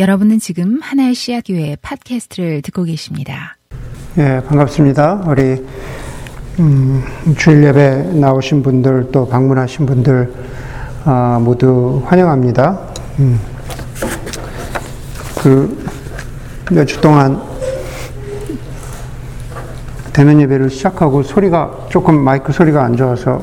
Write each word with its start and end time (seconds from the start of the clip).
여러분은 0.00 0.38
지금 0.38 0.80
하나의 0.80 1.14
씨앗교회 1.14 1.76
팟캐스트를 1.82 2.62
듣고 2.62 2.84
계십니다. 2.84 3.58
예, 4.16 4.40
반갑습니다. 4.48 5.24
우리 5.26 5.62
음, 6.58 7.04
주일 7.36 7.62
예배 7.64 8.14
나오신 8.14 8.62
분들 8.62 9.10
또 9.12 9.28
방문하신 9.28 9.84
분들 9.84 10.32
아, 11.04 11.38
모두 11.42 12.02
환영합니다. 12.06 12.78
음, 13.18 13.38
그몇 16.64 16.88
주 16.88 16.98
동안 17.02 17.42
대면 20.14 20.40
예배를 20.40 20.70
시작하고 20.70 21.22
소리가 21.22 21.88
조금 21.90 22.18
마이크 22.18 22.54
소리가 22.54 22.82
안 22.82 22.96
좋아서 22.96 23.42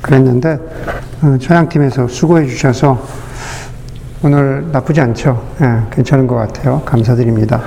그랬는데 0.00 0.58
어, 1.20 1.36
찬양팀에서 1.38 2.08
수고해 2.08 2.46
주셔서 2.46 3.06
오늘 4.22 4.70
나쁘지 4.70 5.00
않죠? 5.00 5.42
예, 5.62 5.80
괜찮은 5.90 6.26
것 6.26 6.34
같아요. 6.34 6.82
감사드립니다. 6.84 7.62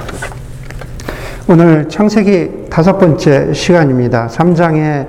오늘 1.47 1.89
창세기 1.89 2.67
다섯 2.69 2.99
번째 2.99 3.51
시간입니다. 3.53 4.27
3장의 4.27 5.07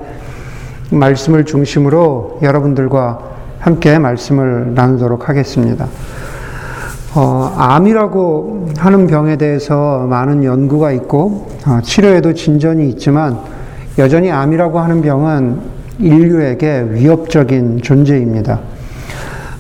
말씀을 0.91 1.45
중심으로 1.45 2.39
여러분들과 2.41 3.19
함께 3.59 3.99
말씀을 3.99 4.73
나누도록 4.75 5.29
하겠습니다. 5.29 5.87
어, 7.15 7.55
암이라고 7.59 8.71
하는 8.79 9.07
병에 9.07 9.37
대해서 9.37 10.07
많은 10.09 10.45
연구가 10.45 10.93
있고 10.93 11.51
어, 11.67 11.79
치료에도 11.83 12.33
진전이 12.33 12.89
있지만 12.89 13.39
여전히 13.99 14.31
암이라고 14.31 14.81
하는 14.81 15.03
병은 15.03 15.61
인류에게 15.99 16.87
위협적인 16.89 17.83
존재입니다. 17.83 18.61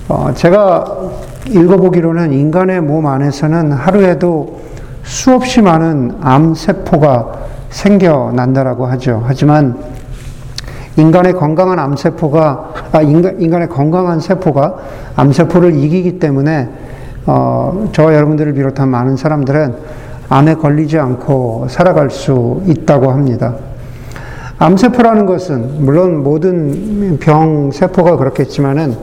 어, 0.09 0.33
제가 0.35 1.24
읽어보기로는 1.49 2.33
인간의 2.33 2.81
몸 2.81 3.07
안에서는 3.07 3.73
하루에도 3.73 4.61
수없이 5.03 5.61
많은 5.61 6.17
암세포가 6.21 7.33
생겨난다라고 7.71 8.87
하죠. 8.87 9.23
하지만 9.27 9.77
인간의 10.97 11.35
건강한 11.35 11.79
암세포가, 11.79 12.73
아, 12.93 13.03
인간, 13.03 13.41
인간의 13.41 13.69
건강한 13.69 14.21
세포가 14.21 14.77
암세포를 15.17 15.75
이기기 15.75 16.19
때문에, 16.19 16.69
어, 17.27 17.89
저 17.93 18.15
여러분들을 18.15 18.53
비롯한 18.55 18.89
많은 18.89 19.17
사람들은 19.17 19.75
암에 20.29 20.55
걸리지 20.55 20.99
않고 20.99 21.67
살아갈 21.69 22.11
수 22.11 22.63
있다고 22.67 23.11
합니다. 23.11 23.55
암세포라는 24.59 25.27
것은, 25.27 25.85
물론 25.85 26.23
모든 26.23 27.19
병 27.19 27.73
세포가 27.73 28.17
그렇겠지만은, 28.17 28.97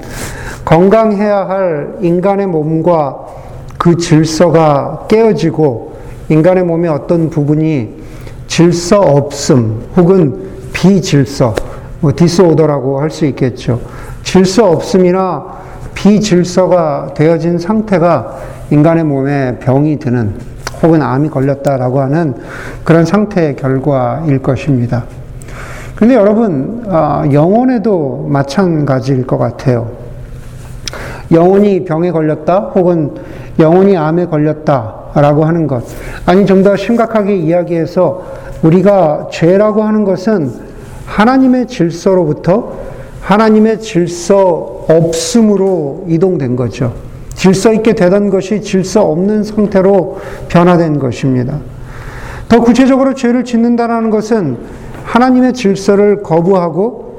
건강해야 0.66 1.48
할 1.48 1.96
인간의 2.02 2.48
몸과 2.48 3.18
그 3.78 3.98
질서가 3.98 5.06
깨어지고 5.08 5.94
인간의 6.30 6.64
몸의 6.64 6.90
어떤 6.90 7.30
부분이 7.30 8.02
질서 8.48 9.00
없음 9.00 9.84
혹은 9.96 10.50
비질서, 10.74 11.56
뭐 12.00 12.12
디스오더라고 12.16 13.00
할 13.00 13.10
수 13.10 13.26
있겠죠. 13.26 13.82
질서 14.24 14.70
없음이나 14.70 15.46
비질서가 15.94 17.14
되어진 17.16 17.60
상태가 17.60 18.38
인간의 18.70 19.04
몸에 19.04 19.60
병이 19.60 20.00
드는 20.00 20.36
혹은 20.82 21.02
암이 21.02 21.30
걸렸다라고 21.30 22.02
하는 22.02 22.36
그런 22.84 23.06
상태의 23.06 23.56
결과일 23.56 24.42
것입니다. 24.42 25.06
근데 25.96 26.16
여러분, 26.16 26.84
아, 26.88 27.24
영혼에도 27.32 28.28
마찬가지일 28.30 29.28
것 29.28 29.38
같아요. 29.38 30.01
영혼이 31.32 31.86
병에 31.86 32.12
걸렸다 32.12 32.72
혹은 32.76 33.12
영혼이 33.60 33.96
암에 33.98 34.26
걸렸다라고 34.26 35.46
하는 35.46 35.68
것. 35.68 35.84
아니, 36.26 36.46
좀 36.46 36.64
더 36.64 36.76
심각하게 36.76 37.36
이야기해서 37.36 38.24
우리가 38.64 39.30
죄라고 39.32 39.82
하는 39.84 40.04
것은 40.04 40.52
하나님의 41.06 41.68
질서로부터 41.68 42.74
하나님의 43.22 43.80
질서 43.80 44.86
없음으로 44.90 46.06
이동된 46.08 46.56
거죠. 46.56 46.94
질서 47.34 47.74
있게 47.74 47.94
되던 47.94 48.30
것이 48.30 48.62
질서 48.62 49.04
없는 49.04 49.44
상태로 49.44 50.20
변화된 50.50 51.00
것입니다. 51.00 51.60
더 52.50 52.60
구체적으로 52.62 53.14
죄를 53.14 53.44
짓는다는 53.44 54.10
것은 54.10 54.58
하나님의 55.04 55.54
질서를 55.54 56.22
거부하고 56.22 57.11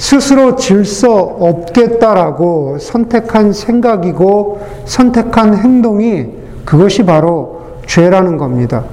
스스로 0.00 0.56
질서 0.56 1.14
없겠다라고 1.14 2.78
선택한 2.80 3.52
생각이고 3.52 4.66
선택한 4.86 5.58
행동이 5.58 6.26
그것이 6.64 7.04
바로 7.04 7.60
죄라는 7.84 8.38
겁니다. 8.38 8.84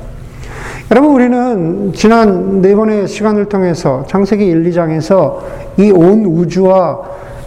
여러분, 0.91 1.11
우리는 1.13 1.93
지난 1.93 2.61
네 2.61 2.75
번의 2.75 3.07
시간을 3.07 3.45
통해서 3.45 4.03
창세기 4.07 4.45
1, 4.45 4.69
2장에서 4.69 5.37
이 5.77 5.91
온 5.91 6.25
우주와 6.25 6.99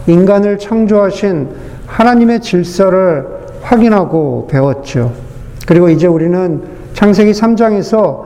인간을 0.07 0.57
창조하신 0.57 1.49
하나님의 1.85 2.41
질서를 2.41 3.27
확인하고 3.61 4.47
배웠죠. 4.49 5.11
그리고 5.67 5.87
이제 5.89 6.07
우리는 6.07 6.63
창세기 6.95 7.31
3장에서 7.33 8.23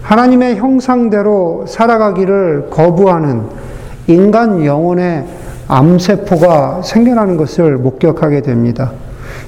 하나님의 0.00 0.56
형상대로 0.56 1.66
살아가기를 1.68 2.68
거부하는 2.70 3.42
인간 4.06 4.64
영혼의 4.64 5.24
암세포가 5.68 6.82
생겨나는 6.82 7.36
것을 7.36 7.76
목격하게 7.76 8.42
됩니다. 8.42 8.92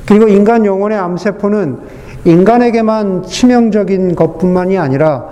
그리고 0.07 0.29
인간 0.29 0.65
영혼의 0.65 0.99
암세포는 0.99 1.79
인간에게만 2.25 3.25
치명적인 3.25 4.15
것뿐만이 4.15 4.79
아니라 4.79 5.25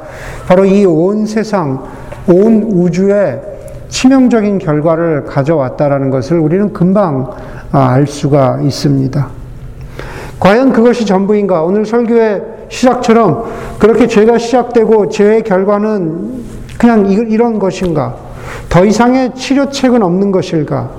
바로 0.48 0.64
이 0.64 0.84
온 0.84 1.26
세상, 1.26 1.84
온 2.26 2.64
우주에 2.72 3.40
치명적인 3.88 4.58
결과를 4.58 5.24
가져왔다라는 5.24 6.10
것을 6.10 6.38
우리는 6.38 6.72
금방 6.72 7.30
아, 7.72 7.90
알 7.90 8.06
수가 8.06 8.60
있습니다. 8.62 9.28
과연 10.40 10.72
그것이 10.72 11.06
전부인가? 11.06 11.62
오늘 11.62 11.84
설교의 11.86 12.42
시작처럼 12.68 13.44
그렇게 13.78 14.06
죄가 14.06 14.38
시작되고 14.38 15.08
죄의 15.10 15.42
결과는 15.42 16.42
그냥 16.78 17.06
이런 17.10 17.58
것인가? 17.58 18.16
더 18.68 18.84
이상의 18.84 19.34
치료책은 19.34 20.02
없는 20.02 20.32
것일까? 20.32 20.90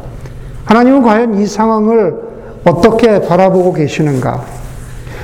하나님은 0.65 1.03
과연 1.03 1.35
이 1.35 1.45
상황을 1.45 2.15
어떻게 2.65 3.21
바라보고 3.21 3.73
계시는가? 3.73 4.43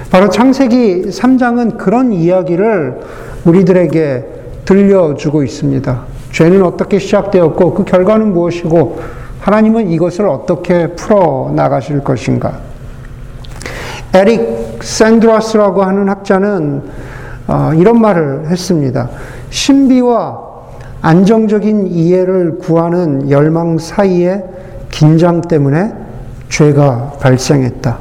바로 0.10 0.30
창세기 0.30 1.10
3장은 1.10 1.78
그런 1.78 2.12
이야기를 2.12 3.00
우리들에게 3.46 4.26
들려주고 4.66 5.44
있습니다. 5.44 6.02
죄는 6.32 6.64
어떻게 6.64 7.00
시작되었고 7.00 7.74
그 7.74 7.84
결과는 7.86 8.34
무엇이고 8.34 9.00
하나님은 9.40 9.90
이것을 9.92 10.28
어떻게 10.28 10.88
풀어 10.96 11.52
나가실 11.56 12.04
것인가? 12.04 12.60
에릭 14.14 14.80
샌드라스라고 14.82 15.84
하는 15.84 16.10
학자는 16.10 16.84
어, 17.48 17.72
이런 17.76 18.02
말을 18.02 18.48
했습니다. 18.50 19.10
신비와 19.50 20.47
안정적인 21.02 21.88
이해를 21.88 22.58
구하는 22.58 23.30
열망 23.30 23.78
사이에 23.78 24.44
긴장 24.90 25.42
때문에 25.42 25.94
죄가 26.50 27.14
발생했다. 27.20 27.98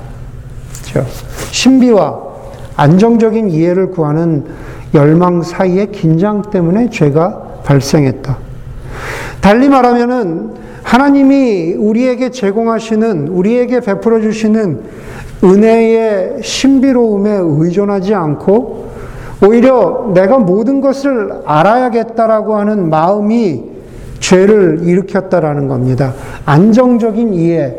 그렇죠? 0.91 1.11
신비와 1.51 2.27
안정적인 2.77 3.51
이해를 3.51 3.91
구하는 3.91 4.45
열망 4.95 5.43
사이에 5.43 5.87
긴장 5.87 6.43
때문에 6.43 6.91
죄가 6.91 7.61
발생했다. 7.65 8.39
달리 9.41 9.69
말하면은 9.69 10.51
하나님이 10.83 11.75
우리에게 11.75 12.31
제공하시는 12.31 13.29
우리에게 13.29 13.81
베풀어 13.81 14.21
주시는 14.21 14.81
은혜의 15.43 16.43
신비로움에 16.43 17.31
의존하지 17.43 18.15
않고 18.15 18.87
오히려 19.45 20.11
내가 20.15 20.39
모든 20.39 20.81
것을 20.81 21.43
알아야겠다라고 21.45 22.57
하는 22.57 22.89
마음이 22.89 23.77
죄를 24.19 24.81
일으켰다라는 24.83 25.69
겁니다. 25.69 26.15
안정적인 26.47 27.35
이해, 27.35 27.77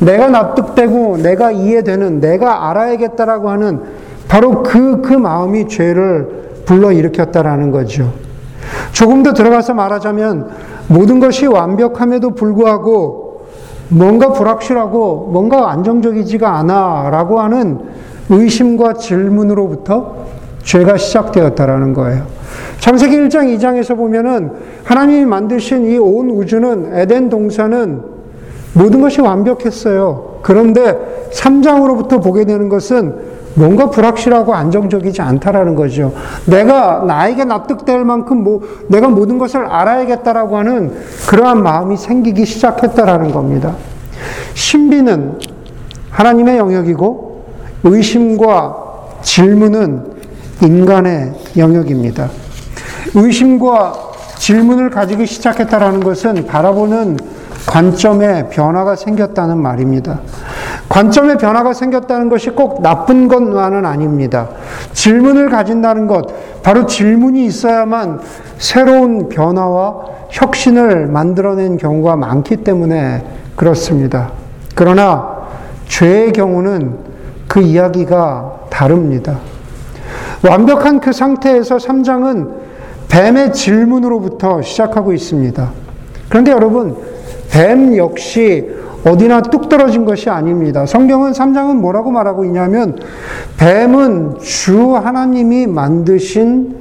내가 0.00 0.28
납득되고 0.28 1.18
내가 1.18 1.50
이해되는, 1.50 2.20
내가 2.20 2.70
알아야겠다라고 2.70 3.48
하는 3.48 3.80
바로 4.28 4.62
그, 4.62 5.00
그 5.00 5.14
마음이 5.14 5.68
죄를 5.68 6.62
불러 6.66 6.92
일으켰다라는 6.92 7.70
거죠. 7.70 8.12
조금 8.92 9.22
더 9.22 9.32
들어가서 9.32 9.72
말하자면 9.72 10.48
모든 10.88 11.20
것이 11.20 11.46
완벽함에도 11.46 12.30
불구하고 12.30 13.46
뭔가 13.88 14.32
불확실하고 14.32 15.30
뭔가 15.32 15.70
안정적이지가 15.70 16.58
않아 16.58 17.08
라고 17.10 17.40
하는 17.40 17.78
의심과 18.28 18.94
질문으로부터 18.94 20.27
죄가 20.68 20.98
시작되었다라는 20.98 21.94
거예요. 21.94 22.26
창세기 22.78 23.16
1장, 23.16 23.56
2장에서 23.56 23.96
보면은 23.96 24.50
하나님이 24.84 25.24
만드신 25.24 25.86
이 25.86 25.96
온 25.98 26.28
우주는 26.28 26.90
에덴 26.92 27.30
동산은 27.30 28.02
모든 28.74 29.00
것이 29.00 29.22
완벽했어요. 29.22 30.40
그런데 30.42 31.30
3장으로부터 31.32 32.22
보게 32.22 32.44
되는 32.44 32.68
것은 32.68 33.14
뭔가 33.54 33.88
불확실하고 33.88 34.54
안정적이지 34.54 35.22
않다라는 35.22 35.74
거죠. 35.74 36.12
내가 36.44 37.02
나에게 37.06 37.44
납득될 37.44 38.04
만큼 38.04 38.44
뭐 38.44 38.60
내가 38.88 39.08
모든 39.08 39.38
것을 39.38 39.64
알아야겠다라고 39.64 40.58
하는 40.58 40.92
그러한 41.28 41.62
마음이 41.62 41.96
생기기 41.96 42.44
시작했다라는 42.44 43.32
겁니다. 43.32 43.74
신비는 44.52 45.38
하나님의 46.10 46.58
영역이고 46.58 47.44
의심과 47.84 48.76
질문은 49.22 50.17
인간의 50.62 51.32
영역입니다. 51.56 52.28
의심과 53.14 54.08
질문을 54.38 54.90
가지기 54.90 55.26
시작했다라는 55.26 56.00
것은 56.00 56.46
바라보는 56.46 57.18
관점에 57.66 58.48
변화가 58.48 58.96
생겼다는 58.96 59.58
말입니다. 59.58 60.20
관점에 60.88 61.36
변화가 61.36 61.74
생겼다는 61.74 62.30
것이 62.30 62.50
꼭 62.50 62.82
나쁜 62.82 63.28
것만은 63.28 63.84
아닙니다. 63.84 64.48
질문을 64.94 65.50
가진다는 65.50 66.06
것, 66.06 66.62
바로 66.62 66.86
질문이 66.86 67.44
있어야만 67.44 68.20
새로운 68.56 69.28
변화와 69.28 69.96
혁신을 70.30 71.06
만들어낸 71.08 71.76
경우가 71.76 72.16
많기 72.16 72.56
때문에 72.56 73.24
그렇습니다. 73.54 74.30
그러나 74.74 75.38
죄의 75.88 76.32
경우는 76.32 76.96
그 77.48 77.60
이야기가 77.60 78.66
다릅니다. 78.70 79.38
완벽한 80.46 81.00
그 81.00 81.12
상태에서 81.12 81.76
3장은 81.76 82.48
뱀의 83.08 83.52
질문으로부터 83.52 84.62
시작하고 84.62 85.12
있습니다. 85.12 85.70
그런데 86.28 86.52
여러분, 86.52 86.96
뱀 87.50 87.96
역시 87.96 88.68
어디나 89.06 89.42
뚝 89.42 89.68
떨어진 89.68 90.04
것이 90.04 90.28
아닙니다. 90.28 90.84
성경은 90.84 91.32
3장은 91.32 91.76
뭐라고 91.76 92.10
말하고 92.10 92.44
있냐면, 92.44 92.98
뱀은 93.56 94.38
주 94.40 94.94
하나님이 94.96 95.66
만드신 95.66 96.76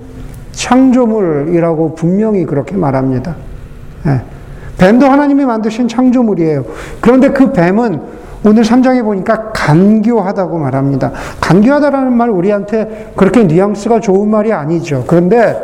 창조물이라고 0.52 1.96
분명히 1.96 2.46
그렇게 2.46 2.76
말합니다. 2.76 3.36
네. 4.04 4.22
뱀도 4.78 5.06
하나님이 5.06 5.46
만드신 5.46 5.88
창조물이에요. 5.88 6.66
그런데 7.00 7.30
그 7.30 7.52
뱀은 7.52 8.02
오늘 8.44 8.64
3장에 8.64 9.04
보니까 9.04 9.52
간교하다고 9.52 10.58
말합니다. 10.58 11.12
간교하다라는 11.42 12.14
말 12.14 12.30
우리한테 12.30 13.14
그렇게 13.16 13.44
뉘앙스가 13.44 14.00
좋은 14.00 14.30
말이 14.30 14.54
아니죠. 14.54 15.04
그런데 15.08 15.58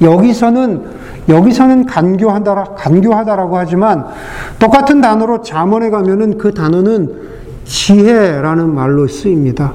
여기서는 0.00 0.96
여기서는 1.28 1.86
간교하다 1.86 2.74
간교하다라고 2.76 3.56
하지만 3.56 4.06
똑같은 4.58 5.00
단어로 5.00 5.42
잠언에 5.42 5.90
가면은 5.90 6.38
그 6.38 6.54
단어는 6.54 7.12
지혜라는 7.64 8.72
말로 8.72 9.08
쓰입니다. 9.08 9.72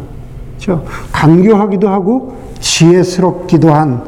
그렇죠? 0.56 0.86
간교하기도 1.12 1.90
하고 1.90 2.38
지혜스럽기도 2.60 3.74
한 3.74 4.02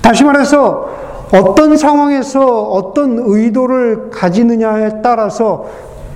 다시 0.00 0.24
말해서 0.24 0.90
어떤 1.32 1.76
상황에서 1.76 2.62
어떤 2.62 3.18
의도를 3.18 4.10
가지느냐에 4.10 5.00
따라서 5.02 5.66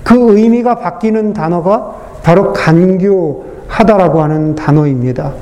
그 0.06 0.38
의미가 0.38 0.76
바뀌는 0.76 1.32
단어가 1.32 1.96
바로 2.22 2.52
간교하다라고 2.52 4.22
하는 4.22 4.54
단어입니다. 4.54 5.32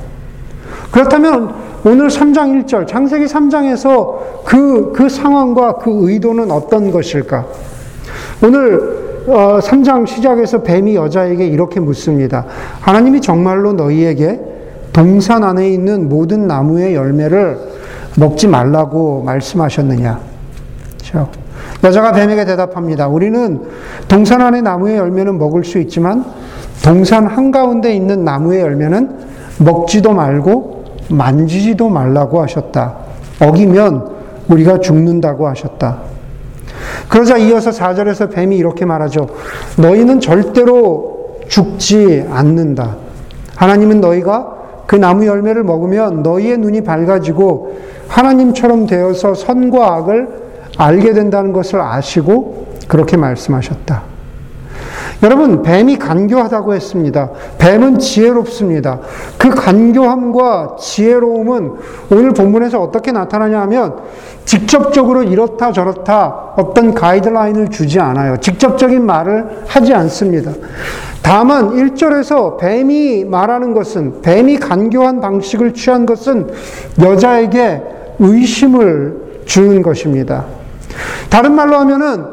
그렇다면 0.91 1.53
오늘 1.85 2.07
3장 2.07 2.65
1절, 2.65 2.87
창세기 2.87 3.25
3장에서 3.25 4.43
그, 4.43 4.91
그 4.91 5.07
상황과 5.07 5.75
그 5.75 6.09
의도는 6.09 6.49
어떤 6.49 6.89
것일까? 6.89 7.45
오늘 8.43 9.25
3장 9.27 10.01
어, 10.01 10.05
시작에서 10.07 10.63
뱀이 10.63 10.95
여자에게 10.95 11.45
이렇게 11.45 11.79
묻습니다. 11.79 12.47
하나님이 12.81 13.21
정말로 13.21 13.73
너희에게 13.73 14.39
동산 14.91 15.43
안에 15.43 15.69
있는 15.69 16.09
모든 16.09 16.47
나무의 16.47 16.95
열매를 16.95 17.59
먹지 18.17 18.47
말라고 18.47 19.21
말씀하셨느냐? 19.21 20.19
그렇죠? 20.97 21.44
여자가 21.85 22.11
뱀에게 22.13 22.45
대답합니다. 22.45 23.07
우리는 23.07 23.61
동산 24.07 24.41
안의 24.41 24.63
나무의 24.63 24.97
열매는 24.97 25.37
먹을 25.37 25.63
수 25.63 25.77
있지만 25.77 26.25
동산 26.83 27.27
한가운데 27.27 27.93
있는 27.93 28.25
나무의 28.25 28.61
열매는 28.61 29.09
먹지도 29.59 30.13
말고 30.13 30.83
만지지도 31.09 31.89
말라고 31.89 32.41
하셨다. 32.41 32.95
어기면 33.39 34.15
우리가 34.49 34.79
죽는다고 34.79 35.47
하셨다. 35.47 35.99
그러자 37.07 37.37
이어서 37.37 37.69
4절에서 37.69 38.31
뱀이 38.33 38.57
이렇게 38.57 38.85
말하죠. 38.85 39.27
너희는 39.77 40.19
절대로 40.19 41.37
죽지 41.47 42.25
않는다. 42.31 42.95
하나님은 43.55 44.01
너희가 44.01 44.53
그 44.87 44.95
나무 44.95 45.27
열매를 45.27 45.63
먹으면 45.63 46.23
너희의 46.23 46.57
눈이 46.57 46.81
밝아지고 46.81 47.77
하나님처럼 48.07 48.87
되어서 48.87 49.35
선과 49.35 49.93
악을 49.93 50.44
알게 50.77 51.13
된다는 51.13 51.53
것을 51.53 51.81
아시고 51.81 52.67
그렇게 52.87 53.17
말씀하셨다. 53.17 54.15
여러분, 55.23 55.63
뱀이 55.63 55.97
간교하다고 55.97 56.73
했습니다. 56.73 57.29
뱀은 57.57 57.99
지혜롭습니다. 57.99 58.99
그 59.37 59.49
간교함과 59.49 60.75
지혜로움은 60.79 61.71
오늘 62.11 62.31
본문에서 62.31 62.81
어떻게 62.81 63.11
나타나냐 63.11 63.61
하면 63.61 63.95
직접적으로 64.43 65.23
이렇다 65.23 65.71
저렇다 65.71 66.53
어떤 66.57 66.93
가이드라인을 66.93 67.69
주지 67.69 67.99
않아요. 67.99 68.37
직접적인 68.37 69.05
말을 69.05 69.63
하지 69.67 69.93
않습니다. 69.93 70.51
다만 71.21 71.71
1절에서 71.71 72.57
뱀이 72.57 73.23
말하는 73.23 73.73
것은, 73.73 74.21
뱀이 74.21 74.57
간교한 74.57 75.21
방식을 75.21 75.73
취한 75.73 76.05
것은 76.05 76.49
여자에게 77.01 77.81
의심을 78.19 79.43
주는 79.45 79.81
것입니다. 79.81 80.45
다른 81.29 81.53
말로 81.53 81.77
하면은 81.77 82.25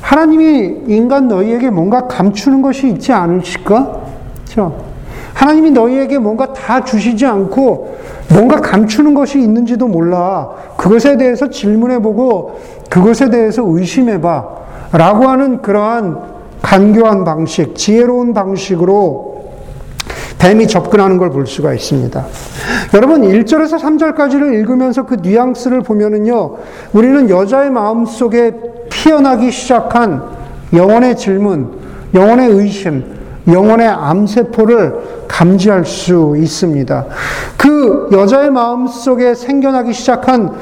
하나님이 0.00 0.84
인간 0.86 1.28
너희에게 1.28 1.70
뭔가 1.70 2.06
감추는 2.06 2.62
것이 2.62 2.88
있지 2.88 3.12
않으실까? 3.12 4.00
그렇죠? 4.44 4.88
하나님이 5.34 5.70
너희에게 5.70 6.18
뭔가 6.18 6.52
다 6.52 6.82
주시지 6.82 7.24
않고 7.26 7.96
뭔가 8.32 8.60
감추는 8.60 9.14
것이 9.14 9.38
있는지도 9.40 9.86
몰라. 9.86 10.48
그것에 10.76 11.16
대해서 11.16 11.48
질문해보고 11.48 12.60
그것에 12.90 13.30
대해서 13.30 13.62
의심해봐. 13.64 14.58
라고 14.92 15.28
하는 15.28 15.60
그러한 15.60 16.38
간교한 16.62 17.24
방식, 17.24 17.74
지혜로운 17.76 18.34
방식으로 18.34 19.27
뱀이 20.38 20.66
접근하는 20.68 21.18
걸 21.18 21.30
볼 21.30 21.46
수가 21.46 21.74
있습니다. 21.74 22.24
여러분, 22.94 23.22
1절에서 23.22 23.78
3절까지를 23.78 24.54
읽으면서 24.54 25.04
그 25.04 25.16
뉘앙스를 25.16 25.82
보면은요, 25.82 26.56
우리는 26.92 27.28
여자의 27.28 27.70
마음 27.70 28.06
속에 28.06 28.52
피어나기 28.88 29.50
시작한 29.50 30.22
영혼의 30.72 31.16
질문, 31.16 31.70
영혼의 32.14 32.50
의심, 32.50 33.04
영혼의 33.46 33.88
암세포를 33.88 35.26
감지할 35.28 35.84
수 35.84 36.34
있습니다. 36.36 37.06
그 37.56 38.08
여자의 38.12 38.50
마음 38.50 38.86
속에 38.86 39.34
생겨나기 39.34 39.92
시작한 39.92 40.52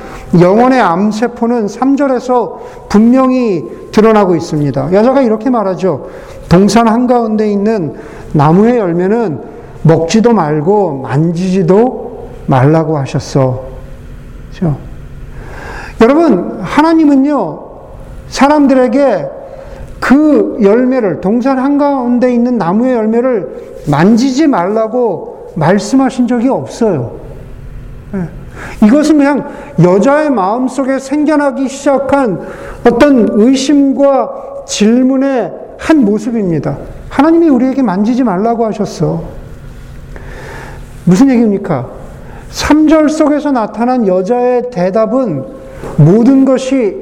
영혼의 0.41 0.81
암세포는 0.81 1.67
3절에서 1.67 2.59
분명히 2.89 3.65
드러나고 3.93 4.37
있습니다. 4.37 4.93
여자가 4.93 5.23
이렇게 5.23 5.51
말하죠. 5.51 6.09
동산 6.49 6.87
한가운데 6.87 7.51
있는 7.51 7.95
나무의 8.33 8.79
열매는 8.79 9.56
먹지도 9.87 10.33
말고 10.33 11.03
만지지도 11.03 12.29
말라고 12.47 12.99
하셨어. 12.99 13.65
그렇죠? 14.51 14.77
여러분, 16.01 16.59
하나님은요, 16.61 17.63
사람들에게 18.29 19.27
그 20.01 20.59
열매를, 20.63 21.21
동산 21.21 21.59
한가운데 21.59 22.33
있는 22.33 22.59
나무의 22.59 22.95
열매를 22.95 23.83
만지지 23.89 24.47
말라고 24.47 25.53
말씀하신 25.55 26.27
적이 26.27 26.49
없어요. 26.49 27.13
예. 28.15 28.87
이것은 28.87 29.19
그냥 29.19 29.49
여자의 29.83 30.31
마음 30.31 30.69
속에 30.69 30.99
생겨나기 30.99 31.69
시작한 31.69 32.41
어떤 32.87 33.29
의심과 33.33 34.65
질문의 34.67 35.53
한 35.79 36.05
모습입니다. 36.05 36.77
하나님이 37.09 37.49
우리에게 37.49 37.83
만지지 37.83 38.25
말라고 38.25 38.67
하셨어. 38.67 39.46
무슨 41.07 41.31
얘기입니까? 41.31 41.89
3절 42.51 43.09
속에서 43.09 43.53
나타난 43.53 44.07
여자의 44.07 44.71
대답은 44.71 45.45
모든 45.97 46.45
것이 46.45 46.97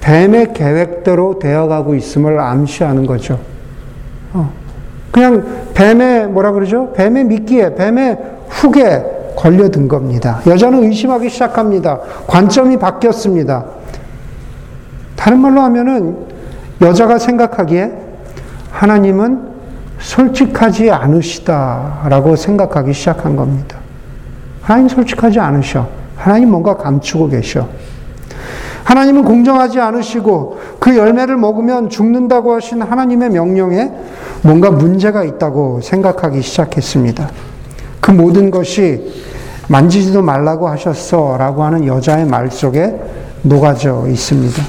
뱀의 0.00 0.54
계획대로 0.54 1.38
되어가고 1.38 1.94
있음을 1.94 2.40
암시하는 2.40 3.06
거죠. 3.06 3.38
어. 4.32 4.50
그냥 5.10 5.44
뱀의 5.74 6.28
뭐라 6.28 6.52
그러죠? 6.52 6.92
뱀의 6.94 7.24
미끼에, 7.24 7.74
뱀의 7.74 8.18
훅에 8.48 9.34
걸려든 9.36 9.88
겁니다. 9.88 10.40
여자는 10.46 10.84
의심하기 10.84 11.28
시작합니다. 11.28 12.00
관점이 12.26 12.78
바뀌었습니다. 12.78 13.64
다른 15.16 15.38
말로 15.40 15.60
하면은 15.62 16.16
여자가 16.80 17.18
생각하기에 17.18 17.92
하나님은 18.70 19.49
솔직하지 20.00 20.90
않으시다라고 20.90 22.36
생각하기 22.36 22.92
시작한 22.92 23.36
겁니다. 23.36 23.78
하나님 24.62 24.88
솔직하지 24.88 25.38
않으셔. 25.40 25.88
하나님 26.16 26.50
뭔가 26.50 26.76
감추고 26.76 27.28
계셔. 27.28 27.68
하나님은 28.84 29.24
공정하지 29.24 29.78
않으시고 29.78 30.58
그 30.80 30.96
열매를 30.96 31.36
먹으면 31.36 31.90
죽는다고 31.90 32.54
하신 32.54 32.82
하나님의 32.82 33.30
명령에 33.30 33.92
뭔가 34.42 34.70
문제가 34.70 35.22
있다고 35.22 35.80
생각하기 35.82 36.42
시작했습니다. 36.42 37.30
그 38.00 38.10
모든 38.10 38.50
것이 38.50 39.12
만지지도 39.68 40.22
말라고 40.22 40.68
하셨어 40.68 41.36
라고 41.38 41.62
하는 41.62 41.86
여자의 41.86 42.24
말 42.24 42.50
속에 42.50 42.98
녹아져 43.42 44.06
있습니다. 44.08 44.62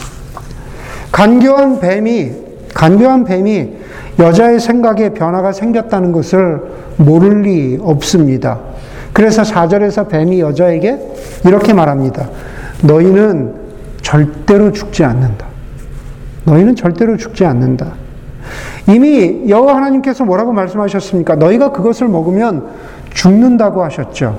간교한 1.11 1.79
뱀이, 1.79 2.31
간교한 2.73 3.23
뱀이 3.23 3.80
여자의 4.19 4.59
생각에 4.59 5.09
변화가 5.09 5.51
생겼다는 5.51 6.11
것을 6.11 6.61
모를 6.97 7.41
리 7.41 7.79
없습니다. 7.81 8.59
그래서 9.13 9.41
4절에서 9.41 10.07
뱀이 10.07 10.39
여자에게 10.39 10.97
이렇게 11.45 11.73
말합니다. 11.73 12.29
너희는 12.83 13.53
절대로 14.01 14.71
죽지 14.71 15.03
않는다. 15.03 15.45
너희는 16.45 16.75
절대로 16.75 17.17
죽지 17.17 17.45
않는다. 17.45 17.93
이미 18.87 19.43
여호와 19.47 19.75
하나님께서 19.75 20.25
뭐라고 20.25 20.51
말씀하셨습니까? 20.53 21.35
너희가 21.35 21.71
그것을 21.71 22.07
먹으면 22.07 22.67
죽는다고 23.13 23.83
하셨죠. 23.83 24.37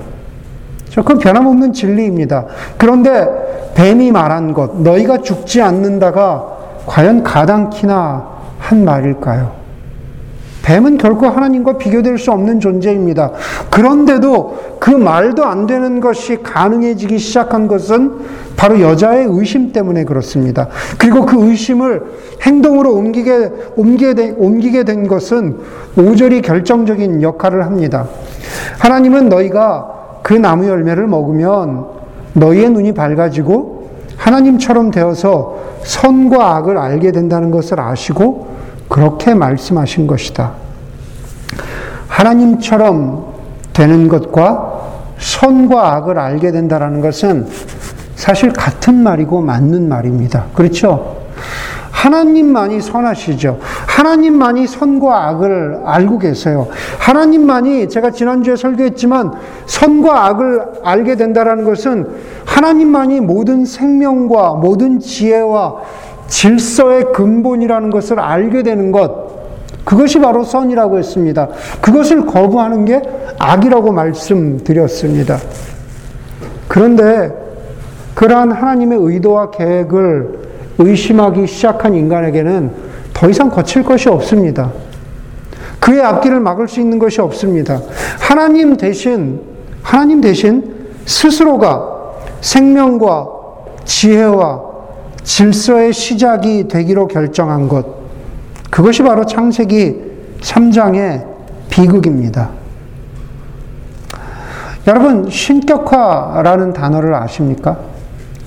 그건 0.95 1.17
변함없는 1.17 1.73
진리입니다. 1.73 2.45
그런데 2.77 3.27
뱀이 3.73 4.11
말한 4.11 4.53
것, 4.53 4.79
너희가 4.81 5.19
죽지 5.19 5.61
않는다가 5.61 6.45
과연 6.85 7.23
가당키나 7.23 8.27
한 8.59 8.85
말일까요? 8.85 9.62
뱀은 10.63 10.97
결코 10.97 11.27
하나님과 11.27 11.77
비교될 11.77 12.17
수 12.17 12.31
없는 12.31 12.59
존재입니다. 12.59 13.31
그런데도 13.69 14.77
그 14.79 14.89
말도 14.89 15.45
안 15.45 15.67
되는 15.67 15.99
것이 15.99 16.41
가능해지기 16.41 17.19
시작한 17.19 17.67
것은 17.67 18.43
바로 18.55 18.79
여자의 18.79 19.27
의심 19.29 19.73
때문에 19.73 20.05
그렇습니다. 20.05 20.69
그리고 20.97 21.25
그 21.25 21.49
의심을 21.49 22.03
행동으로 22.41 22.93
옮기게, 22.93 23.51
옮기게, 23.75 24.13
된, 24.13 24.35
옮기게 24.37 24.83
된 24.85 25.07
것은 25.07 25.57
오절이 25.97 26.41
결정적인 26.41 27.21
역할을 27.21 27.65
합니다. 27.65 28.07
하나님은 28.79 29.27
너희가 29.27 30.19
그 30.23 30.33
나무 30.33 30.67
열매를 30.67 31.07
먹으면 31.07 31.87
너희의 32.33 32.69
눈이 32.69 32.93
밝아지고 32.93 33.89
하나님처럼 34.15 34.91
되어서 34.91 35.57
선과 35.83 36.55
악을 36.55 36.77
알게 36.77 37.11
된다는 37.11 37.51
것을 37.51 37.81
아시고 37.81 38.47
그렇게 38.89 39.33
말씀하신 39.33 40.07
것이다. 40.07 40.53
하나님처럼 42.07 43.33
되는 43.73 44.07
것과 44.07 44.81
선과 45.17 45.93
악을 45.95 46.19
알게 46.19 46.51
된다는 46.51 47.01
것은 47.01 47.47
사실 48.15 48.53
같은 48.53 48.95
말이고 48.95 49.41
맞는 49.41 49.89
말입니다. 49.89 50.45
그렇죠? 50.53 51.23
하나님만이 51.91 52.81
선하시죠. 52.81 53.59
하나님만이 53.87 54.67
선과 54.67 55.29
악을 55.29 55.81
알고 55.85 56.19
계세요. 56.19 56.67
하나님만이 56.99 57.87
제가 57.87 58.11
지난주에 58.11 58.57
설교했지만 58.57 59.31
선과 59.65 60.25
악을 60.25 60.61
알게 60.83 61.15
된다는 61.15 61.63
것은 61.63 62.07
하나님만이 62.45 63.21
모든 63.21 63.65
생명과 63.65 64.55
모든 64.55 64.99
지혜와 64.99 65.75
질서의 66.27 67.11
근본이라는 67.13 67.89
것을 67.89 68.19
알게 68.19 68.63
되는 68.63 68.91
것, 68.91 69.33
그것이 69.83 70.19
바로 70.19 70.43
선이라고 70.43 70.97
했습니다. 70.97 71.49
그것을 71.81 72.25
거부하는 72.25 72.85
게 72.85 73.01
악이라고 73.37 73.91
말씀드렸습니다. 73.91 75.37
그런데 76.67 77.31
그러한 78.15 78.51
하나님의 78.51 78.97
의도와 79.01 79.51
계획을 79.51 80.39
의심하기 80.77 81.47
시작한 81.47 81.93
인간에게는 81.93 82.71
더 83.13 83.29
이상 83.29 83.49
거칠 83.49 83.83
것이 83.83 84.09
없습니다. 84.09 84.71
그의 85.79 86.01
앞길을 86.01 86.39
막을 86.39 86.67
수 86.67 86.79
있는 86.79 86.97
것이 86.97 87.19
없습니다. 87.21 87.81
하나님 88.19 88.77
대신, 88.77 89.41
하나님 89.81 90.21
대신 90.21 90.73
스스로가 91.05 91.89
생명과 92.39 93.27
지혜와 93.83 94.72
질서의 95.23 95.93
시작이 95.93 96.67
되기로 96.67 97.07
결정한 97.07 97.67
것, 97.67 97.85
그것이 98.69 99.03
바로 99.03 99.25
창세기 99.25 100.01
3장의 100.41 101.25
비극입니다. 101.69 102.49
여러분, 104.87 105.29
신격화라는 105.29 106.73
단어를 106.73 107.13
아십니까? 107.13 107.79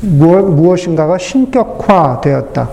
무엇인가가 0.00 1.16
신격화 1.16 2.20
되었다. 2.20 2.68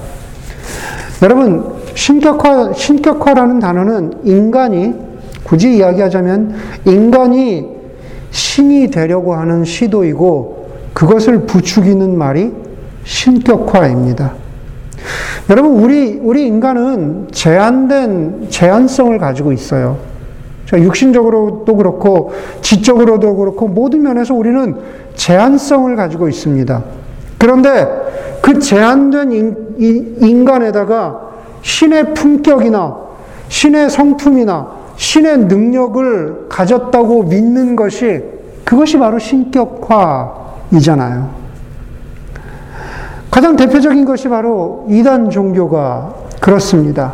여러분, 1.21 1.73
신격화, 1.95 2.73
신격화라는 2.73 3.59
단어는 3.59 4.13
인간이, 4.25 4.93
굳이 5.43 5.77
이야기하자면, 5.77 6.55
인간이 6.85 7.67
신이 8.31 8.91
되려고 8.91 9.33
하는 9.33 9.63
시도이고, 9.63 10.67
그것을 10.93 11.45
부추기는 11.45 12.17
말이 12.17 12.62
신격화입니다. 13.03 14.33
여러분, 15.49 15.83
우리, 15.83 16.19
우리 16.21 16.47
인간은 16.47 17.27
제한된 17.31 18.47
제한성을 18.49 19.17
가지고 19.17 19.51
있어요. 19.51 19.97
육신적으로도 20.73 21.75
그렇고, 21.75 22.31
지적으로도 22.61 23.35
그렇고, 23.35 23.67
모든 23.67 24.01
면에서 24.01 24.33
우리는 24.33 24.75
제한성을 25.15 25.93
가지고 25.95 26.29
있습니다. 26.29 26.83
그런데 27.37 27.87
그 28.41 28.59
제한된 28.59 29.31
인, 29.77 30.45
간에다가 30.45 31.33
신의 31.61 32.13
품격이나 32.13 33.03
신의 33.49 33.89
성품이나 33.89 34.83
신의 34.95 35.39
능력을 35.39 36.45
가졌다고 36.49 37.23
믿는 37.23 37.75
것이 37.75 38.23
그것이 38.63 38.97
바로 38.97 39.19
신격화이잖아요. 39.19 41.42
가장 43.33 43.55
대표적인 43.55 44.05
것이 44.05 44.29
바로 44.29 44.85
이단 44.87 45.31
종교가 45.31 46.13
그렇습니다. 46.39 47.13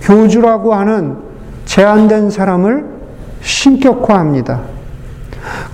교주라고 0.00 0.72
하는 0.72 1.16
제한된 1.64 2.30
사람을 2.30 2.84
신격화합니다. 3.40 4.60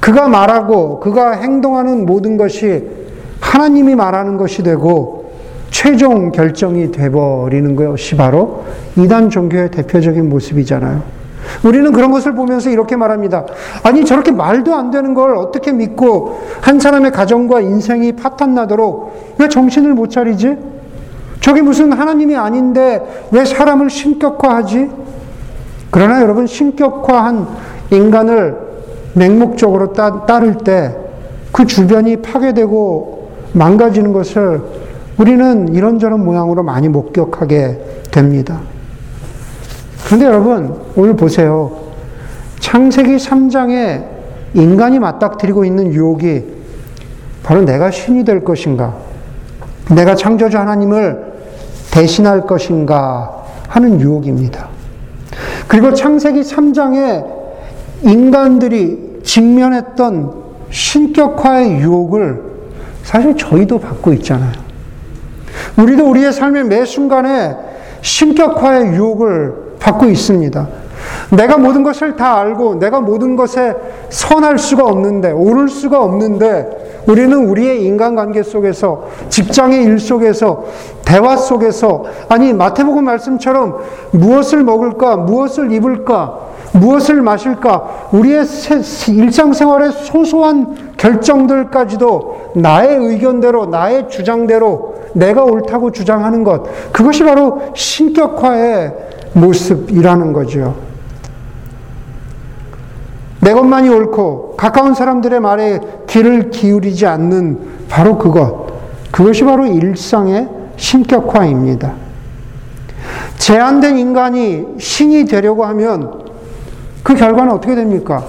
그가 0.01 0.29
말하고 0.29 0.99
그가 1.01 1.33
행동하는 1.33 2.07
모든 2.07 2.39
것이 2.39 2.87
하나님이 3.41 3.97
말하는 3.97 4.39
것이 4.39 4.63
되고 4.63 5.31
최종 5.69 6.33
결정이 6.33 6.91
돼버리는 6.91 7.77
것이 7.77 8.17
바로 8.17 8.65
이단 8.97 9.29
종교의 9.29 9.73
대표적인 9.73 10.27
모습이잖아요. 10.31 11.20
우리는 11.65 11.93
그런 11.93 12.11
것을 12.11 12.35
보면서 12.35 12.71
이렇게 12.71 12.97
말합니다. 12.97 13.47
아니, 13.83 14.05
저렇게 14.05 14.31
말도 14.31 14.75
안 14.75 14.91
되는 14.91 15.15
걸 15.15 15.37
어떻게 15.37 15.73
믿고 15.73 16.41
한 16.61 16.81
사람의 16.81 17.13
가정과 17.13 17.61
인생이 17.61 18.13
파탄 18.13 18.55
나도록 18.55 19.37
왜 19.39 19.49
정신을 19.49 19.95
못 19.95 20.11
차리지? 20.11 20.57
저게 21.41 21.63
무슨 21.63 21.93
하나님이 21.93 22.37
아닌데 22.37 23.27
왜 23.31 23.45
사람을 23.45 23.91
신격화하지? 23.91 24.91
그러나 25.91 26.23
여러분, 26.23 26.47
신격화한 26.47 27.47
인간을 27.91 28.57
맹목적으로 29.15 29.93
따, 29.93 30.27
따를 30.27 30.59
때 30.59 31.11
그 31.53 31.67
주변이 31.67 32.17
파괴되고 32.17 33.31
망가지는 33.53 34.13
것을 34.13 34.63
우리는 35.19 35.75
이런저런 35.75 36.25
모양으로 36.25 36.63
많이 36.63 36.89
목격하게 36.89 38.07
됩니다. 38.11 38.61
그런데 40.11 40.27
여러분, 40.27 40.75
오늘 40.97 41.15
보세요. 41.15 41.71
창세기 42.59 43.15
3장에 43.15 44.05
인간이 44.55 44.99
맞닥뜨리고 44.99 45.65
있는 45.65 45.93
유혹이 45.93 46.47
바로 47.45 47.63
내가 47.63 47.93
신이 47.93 48.25
될 48.25 48.43
것인가, 48.43 48.97
내가 49.95 50.17
창조주 50.17 50.59
하나님을 50.59 51.33
대신할 51.93 52.49
것인가 52.49 53.45
하는 53.69 54.01
유혹입니다. 54.01 54.67
그리고 55.69 55.95
창세기 55.95 56.41
3장에 56.41 57.25
인간들이 58.03 59.21
직면했던 59.23 60.33
신격화의 60.71 61.79
유혹을 61.83 62.43
사실 63.05 63.37
저희도 63.37 63.79
받고 63.79 64.13
있잖아요. 64.15 64.55
우리도 65.79 66.11
우리의 66.11 66.33
삶의 66.33 66.65
매 66.65 66.85
순간에 66.85 67.55
신격화의 68.01 68.95
유혹을 68.97 69.70
받고 69.81 70.07
있습니다. 70.07 70.69
내가 71.31 71.57
모든 71.57 71.83
것을 71.83 72.17
다 72.17 72.39
알고 72.39 72.77
내가 72.77 73.01
모든 73.01 73.35
것에 73.35 73.75
선할 74.11 74.59
수가 74.59 74.85
없는데 74.85 75.33
오를 75.33 75.69
수가 75.69 76.03
없는데 76.03 77.03
우리는 77.07 77.49
우리의 77.49 77.85
인간관계 77.85 78.43
속에서 78.43 79.09
직장의 79.29 79.83
일 79.83 79.99
속에서 79.99 80.65
대화 81.05 81.37
속에서 81.37 82.05
아니 82.29 82.53
마태복음 82.53 83.05
말씀처럼 83.05 83.79
무엇을 84.13 84.63
먹을까 84.63 85.17
무엇을 85.17 85.73
입을까 85.73 86.51
무엇을 86.73 87.21
마실까 87.23 88.11
우리의 88.13 88.45
일상생활의 89.09 89.93
소소한 89.93 90.95
결정들까지도 90.97 92.53
나의 92.55 92.97
의견대로 92.97 93.67
나의 93.67 94.09
주장대로 94.09 94.95
내가 95.15 95.43
옳다고 95.43 95.91
주장하는 95.91 96.45
것 96.45 96.65
그것이 96.93 97.25
바로 97.25 97.63
신격화의 97.75 98.93
모습이라는 99.33 100.33
거죠. 100.33 100.77
내 103.41 103.53
것만이 103.55 103.89
옳고 103.89 104.57
가까운 104.57 104.95
사람들의 104.95 105.41
말에 105.41 105.81
귀를 106.09 106.51
기울이지 106.51 107.07
않는 107.07 107.59
바로 107.89 108.19
그것. 108.19 108.69
그것이 109.11 109.45
바로 109.45 109.67
일상의 109.67 110.49
신격화입니다. 110.77 111.95
제한된 113.39 113.97
인간이 113.99 114.67
신이 114.79 115.25
되려고 115.25 115.65
하면 115.65 116.21
그 117.03 117.15
결과는 117.15 117.53
어떻게 117.53 117.75
됩니까? 117.75 118.25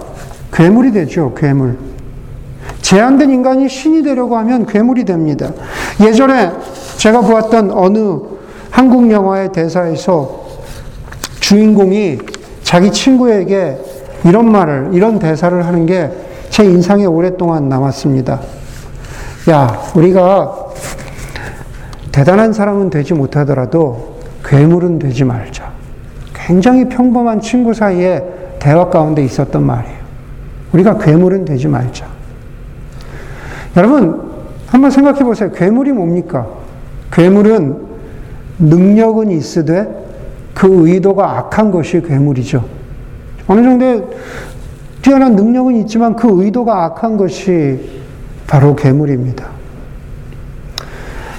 괴물이 0.53 0.91
되죠, 0.91 1.33
괴물. 1.35 1.77
제한된 2.81 3.29
인간이 3.29 3.69
신이 3.69 4.03
되려고 4.03 4.37
하면 4.37 4.65
괴물이 4.65 5.05
됩니다. 5.05 5.51
예전에 6.01 6.51
제가 6.97 7.21
보았던 7.21 7.71
어느 7.71 8.19
한국 8.69 9.11
영화의 9.11 9.51
대사에서 9.51 10.40
주인공이 11.51 12.17
자기 12.63 12.91
친구에게 12.91 13.77
이런 14.23 14.51
말을, 14.51 14.91
이런 14.93 15.19
대사를 15.19 15.65
하는 15.65 15.85
게 15.85 16.31
제 16.51 16.65
인상에 16.65 17.05
오랫동안 17.05 17.69
남았습니다. 17.69 18.41
야, 19.49 19.81
우리가 19.95 20.53
대단한 22.11 22.51
사람은 22.51 22.89
되지 22.89 23.13
못하더라도 23.13 24.17
괴물은 24.43 24.99
되지 24.99 25.23
말자. 25.23 25.71
굉장히 26.33 26.89
평범한 26.89 27.39
친구 27.39 27.73
사이에 27.73 28.21
대화 28.59 28.89
가운데 28.89 29.23
있었던 29.23 29.65
말이에요. 29.65 29.95
우리가 30.73 30.97
괴물은 30.97 31.45
되지 31.45 31.69
말자. 31.69 32.05
여러분, 33.77 34.29
한번 34.67 34.91
생각해 34.91 35.23
보세요. 35.23 35.51
괴물이 35.53 35.93
뭡니까? 35.93 36.47
괴물은 37.13 37.77
능력은 38.59 39.31
있으되 39.31 39.87
그 40.61 40.87
의도가 40.87 41.39
악한 41.39 41.71
것이 41.71 42.03
괴물이죠. 42.03 42.63
어느 43.47 43.63
정도의 43.63 44.03
뛰어난 45.01 45.35
능력은 45.35 45.75
있지만 45.77 46.15
그 46.15 46.43
의도가 46.43 46.83
악한 46.83 47.17
것이 47.17 47.79
바로 48.45 48.75
괴물입니다. 48.75 49.47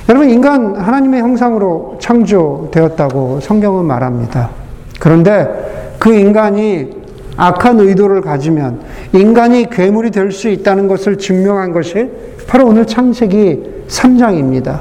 여러분, 0.08 0.28
인간 0.28 0.74
하나님의 0.74 1.20
형상으로 1.20 1.98
창조되었다고 2.00 3.38
성경은 3.38 3.84
말합니다. 3.84 4.50
그런데 4.98 5.94
그 6.00 6.12
인간이 6.12 6.90
악한 7.36 7.78
의도를 7.78 8.22
가지면 8.22 8.80
인간이 9.12 9.70
괴물이 9.70 10.10
될 10.10 10.32
수 10.32 10.48
있다는 10.48 10.88
것을 10.88 11.16
증명한 11.18 11.70
것이 11.70 12.10
바로 12.48 12.66
오늘 12.66 12.88
창세기 12.88 13.84
3장입니다. 13.86 14.80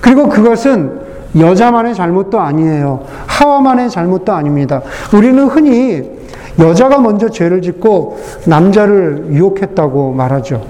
그리고 0.00 0.28
그것은 0.28 1.06
여자만의 1.36 1.94
잘못도 1.94 2.40
아니에요. 2.40 3.04
하와만의 3.26 3.90
잘못도 3.90 4.32
아닙니다. 4.32 4.82
우리는 5.12 5.46
흔히 5.46 6.18
여자가 6.58 6.98
먼저 6.98 7.28
죄를 7.28 7.62
짓고 7.62 8.18
남자를 8.46 9.28
유혹했다고 9.30 10.12
말하죠. 10.12 10.64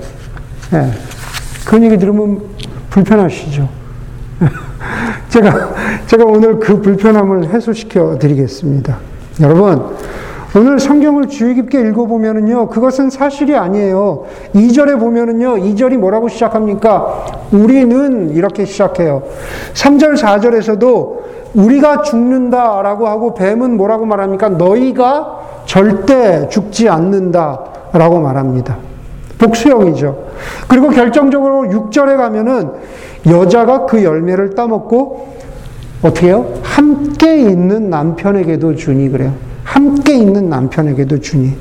네. 0.71 0.91
그런 1.67 1.85
얘기 1.85 1.99
들으면 1.99 2.41
불편하시죠. 2.91 3.69
제가, 5.29 5.75
제가 6.07 6.25
오늘 6.25 6.59
그 6.59 6.81
불편함을 6.81 7.51
해소시켜 7.53 8.19
드리겠습니다. 8.19 8.99
여러분, 9.41 9.97
오늘 10.57 10.81
성경을 10.81 11.29
주의 11.29 11.55
깊게 11.55 11.79
읽어보면은요, 11.89 12.69
그것은 12.69 13.11
사실이 13.11 13.55
아니에요. 13.55 14.25
2절에 14.55 14.99
보면은요, 14.99 15.57
2절이 15.57 15.99
뭐라고 15.99 16.29
시작합니까? 16.29 17.27
우리는 17.53 18.31
이렇게 18.31 18.65
시작해요. 18.65 19.25
3절, 19.75 20.17
4절에서도 20.17 21.19
우리가 21.55 22.03
죽는다 22.03 22.81
라고 22.83 23.09
하고 23.09 23.35
뱀은 23.35 23.77
뭐라고 23.77 24.07
말합니까? 24.07 24.49
너희가 24.49 25.39
절대 25.67 26.49
죽지 26.49 26.89
않는다 26.89 27.65
라고 27.93 28.21
말합니다. 28.21 28.79
복수형이죠. 29.39 30.17
그리고 30.67 30.89
결정적으로 30.89 31.65
6절에 31.65 32.17
가면은 32.17 32.71
여자가 33.27 33.87
그 33.87 34.03
열매를 34.03 34.55
따먹고 34.55 35.29
어떻게 36.03 36.29
해요? 36.29 36.55
함께 36.63 37.37
있는 37.39 37.91
남편에게도 37.91 38.77
주니 38.77 39.11
그래요. 39.11 39.48
함께 39.69 40.17
있는 40.17 40.49
남편에게도 40.49 41.21
주니. 41.21 41.55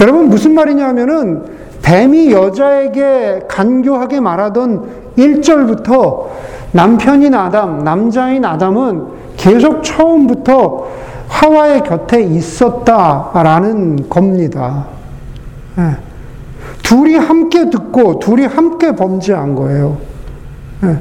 여러분 0.00 0.28
무슨 0.28 0.54
말이냐면은 0.54 1.42
뱀이 1.82 2.30
여자에게 2.30 3.46
간교하게 3.48 4.20
말하던 4.20 5.14
1절부터 5.16 6.26
남편인 6.72 7.34
아담, 7.34 7.82
남자인 7.82 8.44
아담은 8.44 9.06
계속 9.36 9.82
처음부터 9.82 10.86
하와의 11.28 11.82
곁에 11.82 12.22
있었다라는 12.22 14.08
겁니다. 14.08 14.86
예. 15.78 15.96
둘이 16.82 17.16
함께 17.16 17.68
듣고 17.68 18.18
둘이 18.18 18.46
함께 18.46 18.94
범죄한 18.94 19.54
거예요. 19.56 19.98
예. 20.84 20.98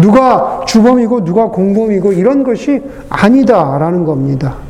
누가 0.00 0.62
주범이고 0.66 1.24
누가 1.24 1.46
공범이고 1.46 2.12
이런 2.12 2.42
것이 2.42 2.82
아니다라는 3.08 4.04
겁니다. 4.04 4.63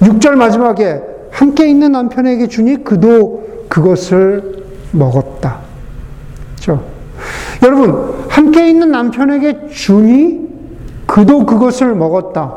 6절 0.00 0.34
마지막에 0.36 1.00
함께 1.30 1.68
있는 1.68 1.92
남편에게 1.92 2.48
주니 2.48 2.84
그도 2.84 3.44
그것을 3.68 4.64
먹었다. 4.92 5.58
그렇죠? 6.54 6.82
여러분, 7.62 8.14
함께 8.28 8.68
있는 8.68 8.90
남편에게 8.90 9.68
주니 9.68 10.48
그도 11.06 11.44
그것을 11.46 11.94
먹었다. 11.94 12.54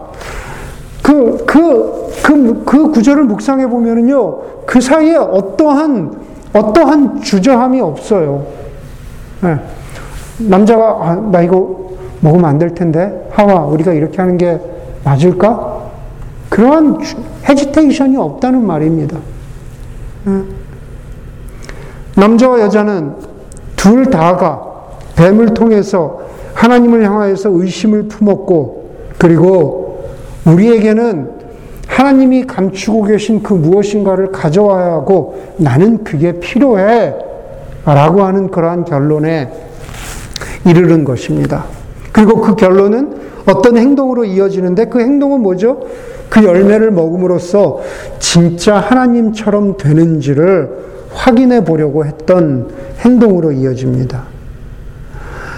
그, 1.03 1.43
그, 1.45 2.11
그, 2.23 2.63
그 2.65 2.91
구절을 2.91 3.23
묵상해 3.23 3.67
보면은요, 3.67 4.39
그 4.65 4.81
사이에 4.81 5.15
어떠한, 5.15 6.13
어떠한 6.53 7.21
주저함이 7.21 7.79
없어요. 7.81 8.45
네. 9.41 9.57
남자가, 10.39 10.97
아, 11.01 11.15
나 11.31 11.41
이거 11.41 11.91
먹으면 12.19 12.45
안 12.45 12.59
될 12.59 12.75
텐데, 12.75 13.27
하와, 13.31 13.65
우리가 13.65 13.93
이렇게 13.93 14.17
하는 14.17 14.37
게 14.37 14.59
맞을까? 15.03 15.76
그러한 16.49 16.99
헤지테이션이 17.47 18.17
없다는 18.17 18.65
말입니다. 18.65 19.17
네. 20.25 20.43
남자와 22.15 22.61
여자는 22.61 23.13
둘 23.75 24.09
다가 24.09 24.61
뱀을 25.15 25.53
통해서 25.53 26.21
하나님을 26.53 27.03
향하여서 27.05 27.49
의심을 27.51 28.03
품었고, 28.03 28.89
그리고 29.17 30.09
우리에게는 30.45 31.31
하나님이 31.87 32.45
감추고 32.45 33.03
계신 33.03 33.41
그 33.41 33.53
무엇인가를 33.53 34.31
가져와야 34.31 34.93
하고 34.93 35.41
나는 35.57 36.03
그게 36.03 36.39
필요해. 36.39 37.15
라고 37.85 38.23
하는 38.23 38.51
그러한 38.51 38.83
결론에 38.83 39.49
이르는 40.65 41.05
것입니다. 41.05 41.63
그리고 42.11 42.41
그 42.41 42.55
결론은 42.55 43.15
어떤 43.45 43.77
행동으로 43.77 44.25
이어지는데 44.25 44.85
그 44.85 44.99
행동은 44.99 45.39
뭐죠? 45.39 45.79
그 46.29 46.43
열매를 46.43 46.91
먹음으로써 46.91 47.81
진짜 48.19 48.77
하나님처럼 48.77 49.77
되는지를 49.77 50.87
확인해 51.13 51.63
보려고 51.63 52.05
했던 52.05 52.69
행동으로 52.99 53.51
이어집니다. 53.51 54.23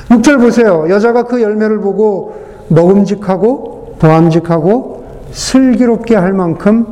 6절 0.09 0.39
보세요. 0.39 0.87
여자가 0.89 1.23
그 1.23 1.41
열매를 1.41 1.79
보고 1.79 2.35
먹음직하고 2.69 3.95
보암직하고 3.99 5.05
슬기롭게 5.31 6.15
할 6.15 6.33
만큼 6.33 6.87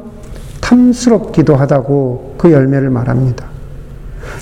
탐스럽기도 0.61 1.55
하다고 1.55 2.35
그 2.37 2.51
열매를 2.51 2.89
말합니다. 2.89 3.45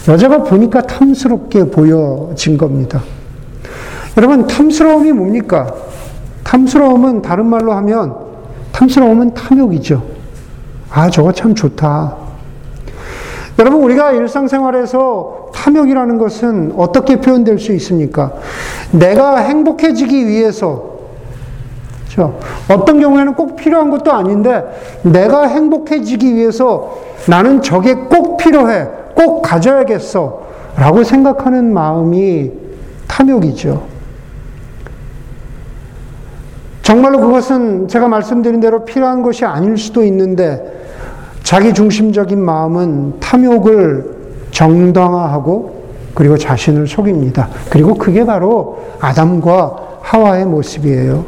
여자가 0.07 0.43
보니까 0.43 0.81
탐스럽게 0.81 1.65
보여진 1.65 2.57
겁니다. 2.57 3.01
여러분, 4.17 4.47
탐스러움이 4.47 5.11
뭡니까? 5.11 5.73
탐스러움은 6.43 7.21
다른 7.21 7.45
말로 7.47 7.73
하면 7.73 8.24
탐스러움은 8.75 9.33
탐욕이죠. 9.33 10.03
아, 10.91 11.09
저거 11.09 11.31
참 11.31 11.55
좋다. 11.55 12.15
여러분, 13.57 13.81
우리가 13.83 14.11
일상생활에서 14.11 15.51
탐욕이라는 15.53 16.17
것은 16.17 16.73
어떻게 16.75 17.21
표현될 17.21 17.57
수 17.57 17.71
있습니까? 17.73 18.33
내가 18.91 19.37
행복해지기 19.37 20.27
위해서 20.27 20.95
그렇죠? 22.03 22.37
어떤 22.69 22.99
경우에는 22.99 23.35
꼭 23.35 23.55
필요한 23.55 23.89
것도 23.89 24.11
아닌데 24.11 24.63
내가 25.03 25.47
행복해지기 25.47 26.35
위해서 26.35 26.97
나는 27.27 27.61
저게 27.61 27.93
꼭 27.93 28.37
필요해, 28.37 28.87
꼭 29.15 29.41
가져야겠어 29.41 30.41
라고 30.77 31.03
생각하는 31.03 31.73
마음이 31.73 32.51
탐욕이죠. 33.07 33.94
정말로 36.85 37.19
그것은 37.19 37.87
제가 37.87 38.07
말씀드린 38.07 38.59
대로 38.59 38.85
필요한 38.85 39.23
것이 39.23 39.43
아닐 39.43 39.75
수도 39.75 40.03
있는데 40.03 40.85
자기 41.41 41.73
중심적인 41.73 42.39
마음은 42.39 43.19
탐욕을 43.19 44.05
정당화하고 44.51 45.83
그리고 46.13 46.37
자신을 46.37 46.85
속입니다. 46.85 47.49
그리고 47.71 47.95
그게 47.95 48.23
바로 48.23 48.83
아담과 48.99 49.97
하와의 50.01 50.45
모습이에요. 50.45 51.25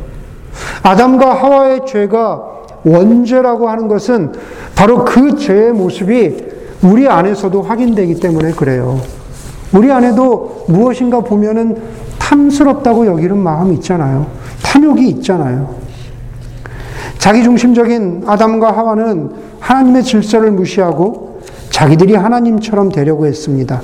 아담과 0.84 1.34
하와의 1.34 1.88
죄가 1.88 2.44
원죄라고 2.86 3.68
하는 3.68 3.88
것은 3.88 4.34
바로 4.76 5.04
그 5.06 5.38
죄의 5.38 5.74
모습이 5.74 6.38
우리 6.84 7.08
안에서도 7.08 7.64
확인되기 7.64 8.20
때문에 8.20 8.52
그래요. 8.52 9.02
우리 9.74 9.92
안에도 9.92 10.66
무엇인가 10.68 11.22
보면은 11.22 11.78
탐스럽다고 12.28 13.06
여기는 13.06 13.38
마음이 13.38 13.76
있잖아요. 13.76 14.28
탐욕이 14.62 15.08
있잖아요. 15.10 15.76
자기중심적인 17.20 18.24
아담과 18.28 18.72
하와는 18.72 19.32
하나님의 19.60 20.04
질서를 20.04 20.52
무시하고 20.52 21.42
자기들이 21.70 22.16
하나님처럼 22.16 22.90
되려고 22.92 23.26
했습니다. 23.26 23.82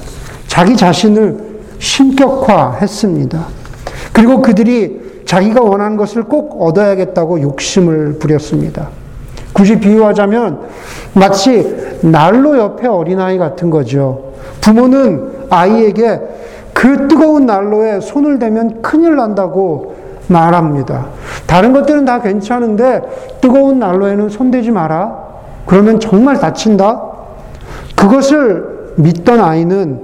자기 0.47 0.75
자신을 0.75 1.53
신격화했습니다. 1.79 3.45
그리고 4.11 4.41
그들이 4.41 5.23
자기가 5.25 5.61
원하는 5.61 5.95
것을 5.97 6.23
꼭 6.23 6.61
얻어야겠다고 6.61 7.41
욕심을 7.41 8.19
부렸습니다. 8.19 8.89
굳이 9.53 9.79
비유하자면 9.79 10.59
마치 11.13 11.97
난로 12.01 12.57
옆에 12.57 12.87
어린아이 12.87 13.37
같은 13.37 13.69
거죠. 13.69 14.33
부모는 14.61 15.47
아이에게 15.49 16.19
그 16.83 17.07
뜨거운 17.07 17.45
난로에 17.45 18.01
손을 18.01 18.39
대면 18.39 18.81
큰일 18.81 19.15
난다고 19.15 19.95
말합니다. 20.27 21.05
다른 21.47 21.71
것들은 21.71 22.03
다 22.03 22.19
괜찮은데 22.19 23.01
뜨거운 23.39 23.79
난로에는 23.79 24.27
손대지 24.27 24.69
마라. 24.69 25.17
그러면 25.65 26.01
정말 26.01 26.41
다친다. 26.41 27.01
그것을 27.95 28.95
믿던 28.97 29.39
아이는 29.39 30.01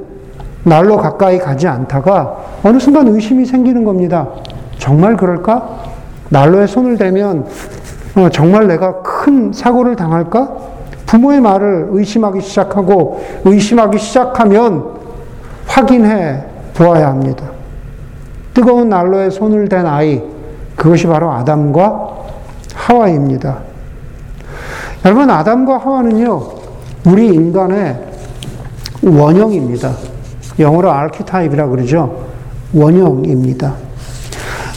난로 0.63 0.95
가까이 0.95 1.37
가지 1.37 1.67
않다가 1.67 2.37
어느 2.63 2.79
순간 2.79 3.09
의심이 3.09 3.45
생기는 3.45 3.83
겁니다. 3.83 4.29
정말 4.77 5.17
그럴까? 5.17 5.81
난로에 6.29 6.65
손을 6.65 6.97
대면 6.97 7.45
어, 8.15 8.29
정말 8.29 8.67
내가 8.67 9.01
큰 9.01 9.51
사고를 9.51 9.97
당할까? 9.97 10.55
부모의 11.07 11.41
말을 11.41 11.89
의심하기 11.91 12.39
시작하고 12.39 13.21
의심하기 13.43 13.97
시작하면 13.97 14.85
확인해 15.67 16.45
보아야 16.79 17.07
합니다. 17.07 17.45
뜨거운 18.53 18.87
난로에 18.87 19.29
손을 19.29 19.67
댄 19.67 19.85
아이, 19.85 20.23
그것이 20.77 21.07
바로 21.07 21.29
아담과 21.29 22.09
하와입니다. 22.73 23.59
여러분, 25.03 25.29
아담과 25.29 25.77
하와는요, 25.77 26.41
우리 27.05 27.27
인간의 27.27 27.99
원형입니다. 29.03 29.91
영어로 30.57 30.89
아키타입이라 30.89 31.67
그러죠. 31.67 32.27
원형입니다. 32.73 33.73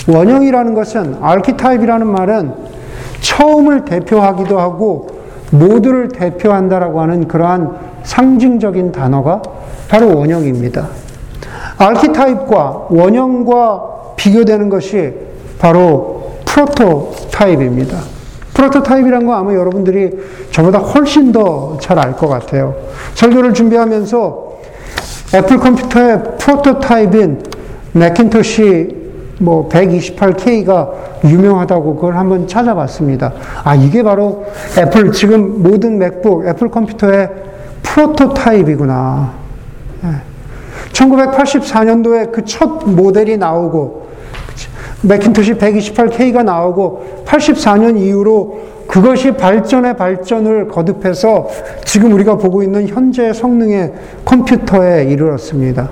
원형이라는 0.08 0.74
것은, 0.74 1.18
아키타입이라는 1.22 2.06
말은 2.08 2.54
처음을 3.20 3.84
대표하기도 3.84 4.58
하고, 4.58 5.06
모두를 5.52 6.08
대표한다라고 6.08 7.00
하는 7.00 7.28
그러한 7.28 7.76
상징적인 8.02 8.90
단어가 8.90 9.40
바로 9.88 10.18
원형입니다. 10.18 11.01
archetype과 11.78 12.86
원형과 12.90 13.82
비교되는 14.16 14.68
것이 14.68 15.12
바로 15.58 16.32
prototype입니다. 16.44 17.98
prototype이란 18.54 19.26
거 19.26 19.34
아마 19.34 19.54
여러분들이 19.54 20.10
저보다 20.50 20.78
훨씬 20.78 21.32
더 21.32 21.78
잘 21.80 21.98
알 21.98 22.12
것 22.14 22.28
같아요. 22.28 22.74
설교를 23.14 23.54
준비하면서 23.54 24.52
애플 25.34 25.56
컴퓨터의 25.58 26.22
prototype인 26.38 27.42
맥킨토시 27.92 29.02
뭐 29.40 29.68
128K가 29.68 30.90
유명하다고 31.24 31.96
그걸 31.96 32.16
한번 32.16 32.46
찾아봤습니다. 32.46 33.32
아, 33.64 33.74
이게 33.74 34.02
바로 34.02 34.44
애플, 34.78 35.10
지금 35.12 35.62
모든 35.62 35.98
맥북, 35.98 36.46
애플 36.46 36.68
컴퓨터의 36.70 37.28
prototype이구나. 37.82 39.32
1984년도에 40.92 42.32
그 42.32 42.44
첫 42.44 42.88
모델이 42.88 43.36
나오고 43.38 44.02
맥킨토시 45.02 45.54
128K가 45.54 46.44
나오고 46.44 47.24
84년 47.26 47.98
이후로 47.98 48.72
그것이 48.86 49.32
발전의 49.32 49.96
발전을 49.96 50.68
거듭해서 50.68 51.48
지금 51.84 52.12
우리가 52.12 52.36
보고 52.36 52.62
있는 52.62 52.86
현재 52.88 53.32
성능의 53.32 53.92
컴퓨터에 54.24 55.04
이르렀습니다. 55.04 55.90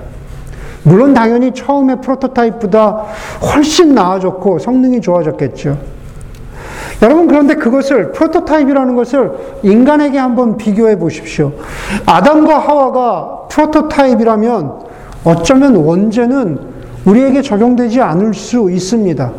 물론 0.83 1.13
당연히 1.13 1.51
처음에 1.53 1.95
prototype보다 1.95 3.05
훨씬 3.53 3.93
나아졌고 3.93 4.59
성능이 4.59 5.01
좋아졌겠죠. 5.01 5.77
여러분 7.01 7.27
그런데 7.27 7.55
그것을 7.55 8.11
프로토타입이라는 8.11 8.95
것을 8.95 9.31
인간에게 9.63 10.17
한번 10.17 10.57
비교해 10.57 10.97
보십시오. 10.97 11.51
아담과 12.05 12.59
하와가 12.59 13.47
프로토타입이라면 13.49 14.90
어쩌면 15.23 15.75
원죄는 15.75 16.59
우리에게 17.05 17.41
적용되지 17.41 18.01
않을 18.01 18.33
수 18.33 18.69
있습니다. 18.71 19.31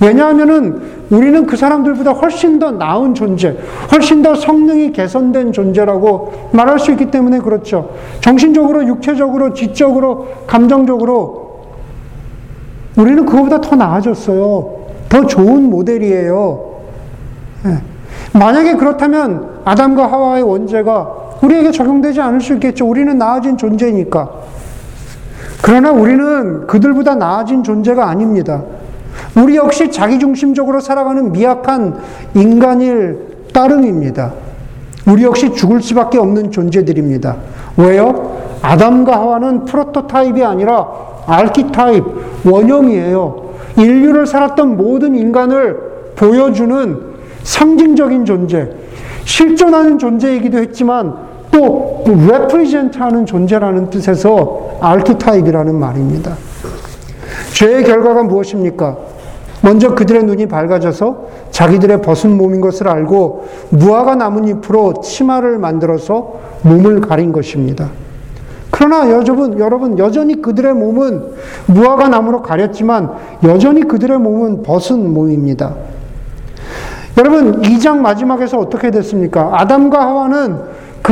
왜냐하면은 0.00 0.82
우리는 1.10 1.46
그 1.46 1.56
사람들보다 1.56 2.12
훨씬 2.12 2.58
더 2.58 2.70
나은 2.70 3.14
존재, 3.14 3.56
훨씬 3.90 4.22
더 4.22 4.34
성능이 4.34 4.92
개선된 4.92 5.52
존재라고 5.52 6.50
말할 6.52 6.78
수 6.78 6.90
있기 6.92 7.10
때문에 7.10 7.38
그렇죠. 7.38 7.90
정신적으로, 8.20 8.86
육체적으로, 8.86 9.52
지적으로, 9.54 10.28
감정적으로 10.46 11.62
우리는 12.96 13.24
그거보다 13.24 13.60
더 13.60 13.76
나아졌어요. 13.76 14.82
더 15.08 15.26
좋은 15.26 15.70
모델이에요. 15.70 16.72
네. 17.64 17.78
만약에 18.32 18.74
그렇다면 18.74 19.60
아담과 19.64 20.10
하와의 20.10 20.42
원죄가 20.42 21.22
우리에게 21.42 21.70
적용되지 21.70 22.20
않을 22.20 22.40
수 22.40 22.54
있겠죠. 22.54 22.86
우리는 22.86 23.16
나아진 23.18 23.56
존재니까. 23.56 24.30
그러나 25.62 25.92
우리는 25.92 26.66
그들보다 26.66 27.14
나아진 27.14 27.62
존재가 27.62 28.08
아닙니다. 28.08 28.62
우리 29.36 29.56
역시 29.56 29.90
자기중심적으로 29.90 30.80
살아가는 30.80 31.32
미약한 31.32 31.96
인간일 32.34 33.46
따름입니다. 33.52 34.32
우리 35.06 35.22
역시 35.22 35.52
죽을 35.52 35.80
수밖에 35.80 36.18
없는 36.18 36.50
존재들입니다. 36.50 37.36
왜요? 37.76 38.40
아담과 38.62 39.12
하와는 39.12 39.64
프로토타입이 39.64 40.44
아니라 40.44 40.88
알키타입, 41.26 42.04
원형이에요. 42.44 43.42
인류를 43.76 44.26
살았던 44.26 44.76
모든 44.76 45.14
인간을 45.14 45.76
보여주는 46.16 47.00
상징적인 47.42 48.24
존재, 48.24 48.70
실존하는 49.24 49.98
존재이기도 49.98 50.58
했지만 50.58 51.14
또 51.50 52.04
represent 52.06 52.98
하는 52.98 53.26
존재라는 53.26 53.90
뜻에서 53.90 54.71
알키타입이라는 54.82 55.74
말입니다. 55.74 56.36
죄의 57.54 57.84
결과가 57.84 58.24
무엇입니까? 58.24 58.96
먼저 59.62 59.94
그들의 59.94 60.24
눈이 60.24 60.46
밝아져서 60.46 61.26
자기들의 61.52 62.02
벗은 62.02 62.36
몸인 62.36 62.60
것을 62.60 62.88
알고 62.88 63.46
무화과 63.70 64.16
나뭇잎으로 64.16 64.94
치마를 65.02 65.58
만들어서 65.58 66.34
몸을 66.62 67.00
가린 67.00 67.32
것입니다. 67.32 67.90
그러나 68.70 69.08
여러분, 69.10 69.58
여러분, 69.58 69.98
여전히 69.98 70.42
그들의 70.42 70.74
몸은 70.74 71.22
무화과 71.66 72.08
나무로 72.08 72.42
가렸지만 72.42 73.12
여전히 73.44 73.82
그들의 73.82 74.18
몸은 74.18 74.62
벗은 74.62 75.12
몸입니다. 75.14 75.74
여러분, 77.18 77.60
2장 77.60 77.98
마지막에서 77.98 78.58
어떻게 78.58 78.90
됐습니까? 78.90 79.50
아담과 79.52 80.00
하와는 80.00 80.58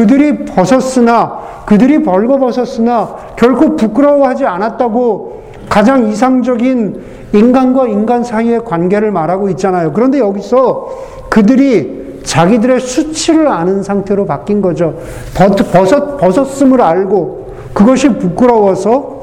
그들이 0.00 0.46
벗었으나, 0.46 1.40
그들이 1.66 2.02
벌거벗었으나 2.02 3.16
결코 3.36 3.76
부끄러워하지 3.76 4.46
않았다고 4.46 5.42
가장 5.68 6.08
이상적인 6.08 7.02
인간과 7.34 7.86
인간 7.86 8.24
사이의 8.24 8.64
관계를 8.64 9.10
말하고 9.10 9.50
있잖아요. 9.50 9.92
그런데 9.92 10.18
여기서 10.18 10.88
그들이 11.28 12.22
자기들의 12.24 12.80
수치를 12.80 13.46
아는 13.46 13.82
상태로 13.82 14.24
바뀐 14.24 14.62
거죠. 14.62 14.94
벗었, 15.34 16.16
벗었음을 16.16 16.80
알고 16.80 17.52
그것이 17.74 18.08
부끄러워서 18.08 19.20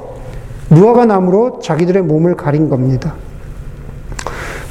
무화과 0.70 1.08
나무로 1.08 1.58
자기들의 1.60 2.04
몸을 2.04 2.36
가린 2.36 2.70
겁니다. 2.70 3.16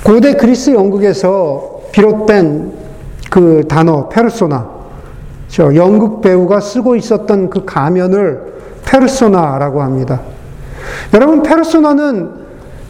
고대 0.04 0.34
그리스 0.34 0.70
영국에서 0.70 1.80
비롯된 1.90 2.72
그 3.28 3.64
단어 3.66 4.08
페르소나, 4.08 4.75
저 5.56 5.74
연극 5.74 6.20
배우가 6.20 6.60
쓰고 6.60 6.96
있었던 6.96 7.48
그 7.48 7.64
가면을 7.64 8.42
페르소나라고 8.84 9.80
합니다. 9.80 10.20
여러분 11.14 11.42
페르소나는 11.42 12.30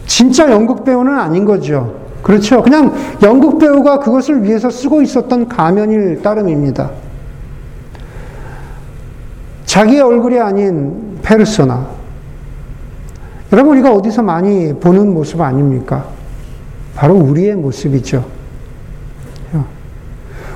진짜 0.05 0.51
연극 0.51 0.83
배우는 0.83 1.17
아닌 1.17 1.45
거죠. 1.45 1.95
그렇죠. 2.21 2.61
그냥 2.61 2.93
연극 3.23 3.57
배우가 3.57 3.99
그것을 3.99 4.43
위해서 4.43 4.69
쓰고 4.69 5.01
있었던 5.01 5.47
가면일 5.47 6.21
따름입니다. 6.21 6.91
자기의 9.65 10.01
얼굴이 10.01 10.37
아닌 10.37 11.19
페르소나. 11.23 11.87
여러분, 13.53 13.77
우리가 13.77 13.93
어디서 13.93 14.23
많이 14.23 14.73
보는 14.73 15.13
모습 15.13 15.39
아닙니까? 15.39 16.05
바로 16.95 17.15
우리의 17.15 17.55
모습이죠. 17.55 18.36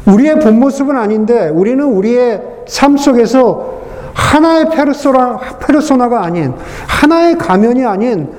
우리의 0.05 0.39
본 0.39 0.59
모습은 0.59 0.95
아닌데, 0.95 1.49
우리는 1.49 1.83
우리의 1.83 2.41
삶 2.67 2.97
속에서 2.97 3.81
하나의 4.13 4.69
페르소나, 4.69 5.39
페르소나가 5.59 6.23
아닌, 6.23 6.53
하나의 6.87 7.37
가면이 7.37 7.85
아닌 7.85 8.29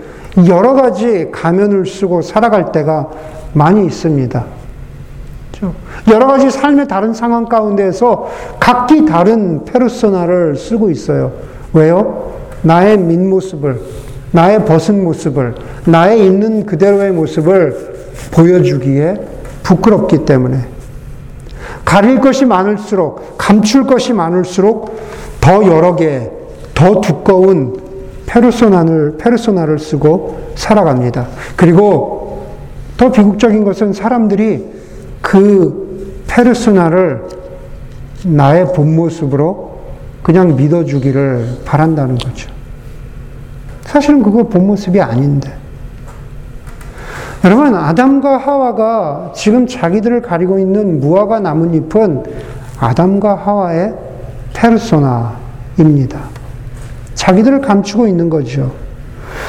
여러 0.49 0.75
가지 0.75 1.29
가면을 1.31 1.87
쓰고 1.87 2.23
살아갈 2.23 2.73
때가 2.73 3.11
많이 3.53 3.85
있습니다. 3.87 4.45
그렇죠? 5.51 5.75
여러 6.11 6.27
가지 6.27 6.51
삶의 6.51 6.89
다른 6.89 7.13
상황 7.13 7.47
가운데에서 7.47 8.29
각기 8.59 9.05
다른 9.05 9.65
페르소나를 9.65 10.57
쓰고 10.57 10.91
있어요. 10.91 11.33
왜요? 11.73 12.33
나의 12.63 12.99
민 12.99 13.29
모습을, 13.29 13.81
나의 14.31 14.65
벗은 14.65 15.05
모습을, 15.05 15.55
나의 15.87 16.25
있는 16.25 16.65
그대로의 16.65 17.13
모습을 17.13 17.93
보여주기에 18.33 19.15
부끄럽기 19.63 20.25
때문에. 20.25 20.72
가릴 21.93 22.21
것이 22.21 22.47
많을수록, 22.47 23.37
감출 23.37 23.87
것이 23.87 24.15
많을수록 24.15 24.99
더 25.43 25.63
여러 25.67 25.95
개, 25.95 26.31
더 26.73 27.03
두꺼운 27.03 27.79
페르소나를, 28.25 29.19
페르소나를 29.19 29.79
쓰고 29.79 30.53
살아갑니다. 30.55 31.29
그리고 31.55 32.47
더 32.97 33.13
비극적인 33.13 33.65
것은 33.65 33.93
사람들이 33.93 34.73
그 35.21 36.23
페르소나를 36.29 37.25
나의 38.25 38.73
본 38.73 38.97
모습으로 38.97 39.81
그냥 40.23 40.57
믿어주기를 40.57 41.59
바란다는 41.67 42.17
거죠. 42.17 42.51
사실은 43.83 44.23
그거 44.23 44.45
본 44.45 44.67
모습이 44.67 44.99
아닌데. 44.99 45.53
여러분, 47.45 47.75
아담과 47.75 48.37
하와가 48.37 49.33
지금 49.35 49.67
자기들을 49.67 50.23
가리고 50.23 50.61
있는 50.61 51.01
무화과 51.01 51.41
나뭇잎은 51.41 52.23
아담과 52.79 53.35
하와의 53.35 53.95
페르소나입니다. 54.53 56.21
자기들을 57.15 57.61
감추고 57.61 58.07
있는 58.07 58.31
거죠. 58.31 58.71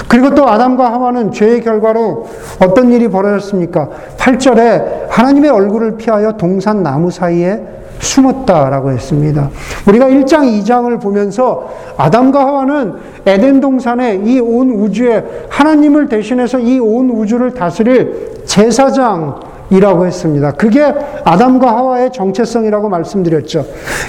그리고 0.08 0.34
또 0.34 0.48
아담과 0.48 0.92
하와는 0.92 1.32
죄의 1.32 1.62
결과로 1.62 2.28
어떤 2.60 2.92
일이 2.92 3.08
벌어졌습니까? 3.08 3.90
8절에 4.18 5.10
하나님의 5.10 5.52
얼굴을 5.52 5.98
피하여 5.98 6.34
동산 6.34 6.82
나무 6.82 7.12
사이에 7.12 7.62
숨었다라고 8.04 8.92
했습니다. 8.92 9.50
우리가 9.88 10.08
1장, 10.08 10.42
2장을 10.64 11.02
보면서 11.02 11.70
아담과 11.98 12.40
하와는 12.46 12.94
에덴 13.26 13.60
동산에 13.62 14.22
이 14.26 14.40
온 14.40 14.70
우주에 14.70 15.24
하나님을 15.50 16.10
대신해서 16.10 16.60
이 16.60 16.80
온 16.80 17.10
우주를 17.10 17.54
다스릴 17.54 18.44
제사장이라고 18.46 20.06
했습니다. 20.06 20.52
그게 20.52 20.84
아담과 21.24 21.76
하와의 21.76 22.12
정체성이라고 22.12 22.90
말씀드렸죠. 22.90 23.66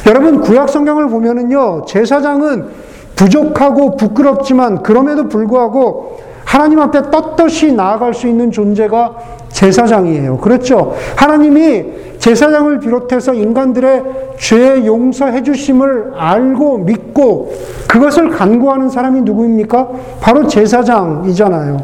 여러분, 0.08 0.40
구약 0.40 0.68
성경을 0.68 1.08
보면은요, 1.08 1.84
제사장은 1.86 2.66
부족하고 3.16 3.96
부끄럽지만 3.96 4.82
그럼에도 4.82 5.28
불구하고 5.28 6.18
하나님 6.44 6.80
앞에 6.80 7.10
떳떳이 7.10 7.72
나아갈 7.72 8.14
수 8.14 8.26
있는 8.26 8.50
존재가 8.50 9.16
제사장이에요. 9.50 10.38
그렇죠? 10.38 10.94
하나님이 11.16 11.84
제사장을 12.18 12.80
비롯해서 12.80 13.34
인간들의 13.34 14.02
죄 14.38 14.84
용서해 14.86 15.42
주심을 15.42 16.12
알고 16.16 16.78
믿고 16.78 17.52
그것을 17.88 18.30
간구하는 18.30 18.88
사람이 18.88 19.22
누구입니까? 19.22 19.88
바로 20.20 20.46
제사장이잖아요. 20.46 21.78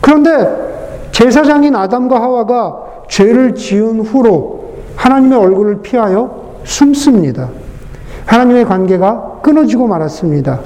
그런데 0.00 1.08
제사장인 1.12 1.76
아담과 1.76 2.20
하와가 2.20 2.84
죄를 3.08 3.54
지은 3.54 4.00
후로 4.00 4.64
하나님의 4.96 5.38
얼굴을 5.38 5.82
피하여 5.82 6.54
숨습니다. 6.64 7.48
하나님의 8.26 8.64
관계가 8.64 9.40
끊어지고 9.42 9.86
말았습니다. 9.86 10.60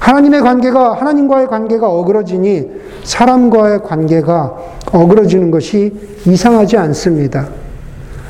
하나님의 0.00 0.40
관계가, 0.40 0.94
하나님과의 0.94 1.46
관계가 1.46 1.88
어그러지니 1.88 2.68
사람과의 3.04 3.82
관계가 3.82 4.54
어그러지는 4.92 5.50
것이 5.50 5.94
이상하지 6.26 6.76
않습니다. 6.78 7.46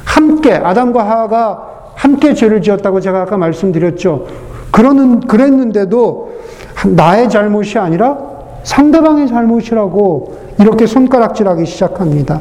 함께, 0.04 0.52
아담과 0.52 1.04
하하가 1.04 1.70
함께 1.94 2.34
죄를 2.34 2.60
지었다고 2.60 3.00
제가 3.00 3.22
아까 3.22 3.36
말씀드렸죠. 3.36 4.26
그러는, 4.72 5.20
그랬는데도 5.20 6.32
나의 6.86 7.30
잘못이 7.30 7.78
아니라 7.78 8.18
상대방의 8.64 9.28
잘못이라고 9.28 10.38
이렇게 10.58 10.86
손가락질하기 10.86 11.64
시작합니다. 11.66 12.40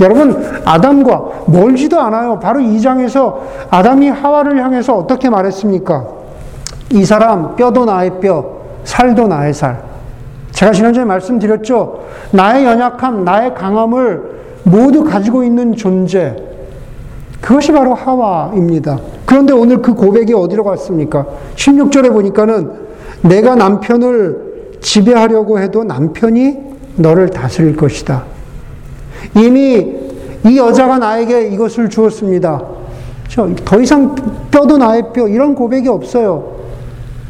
여러분, 0.00 0.44
아담과 0.64 1.44
멀지도 1.46 2.00
않아요. 2.00 2.38
바로 2.40 2.60
이 2.60 2.80
장에서 2.80 3.42
아담이 3.70 4.08
하와를 4.08 4.62
향해서 4.62 4.96
어떻게 4.96 5.30
말했습니까? 5.30 6.04
이 6.90 7.04
사람 7.04 7.56
뼈도 7.56 7.84
나의 7.84 8.20
뼈, 8.20 8.55
살도 8.86 9.26
나의 9.26 9.52
살. 9.52 9.82
제가 10.52 10.72
지난주에 10.72 11.04
말씀드렸죠. 11.04 12.04
나의 12.30 12.64
연약함, 12.64 13.24
나의 13.24 13.54
강함을 13.54 14.36
모두 14.62 15.04
가지고 15.04 15.44
있는 15.44 15.76
존재. 15.76 16.34
그것이 17.40 17.72
바로 17.72 17.94
하와입니다. 17.94 18.98
그런데 19.26 19.52
오늘 19.52 19.82
그 19.82 19.92
고백이 19.92 20.32
어디로 20.32 20.64
갔습니까? 20.64 21.26
16절에 21.56 22.10
보니까는 22.12 22.72
내가 23.22 23.54
남편을 23.54 24.78
지배하려고 24.80 25.58
해도 25.58 25.84
남편이 25.84 26.58
너를 26.96 27.28
다스릴 27.28 27.76
것이다. 27.76 28.24
이미 29.34 29.94
이 30.44 30.58
여자가 30.58 30.98
나에게 30.98 31.48
이것을 31.48 31.90
주었습니다. 31.90 32.62
더 33.64 33.80
이상 33.80 34.14
뼈도 34.50 34.78
나의 34.78 35.12
뼈, 35.12 35.28
이런 35.28 35.54
고백이 35.54 35.88
없어요. 35.88 36.55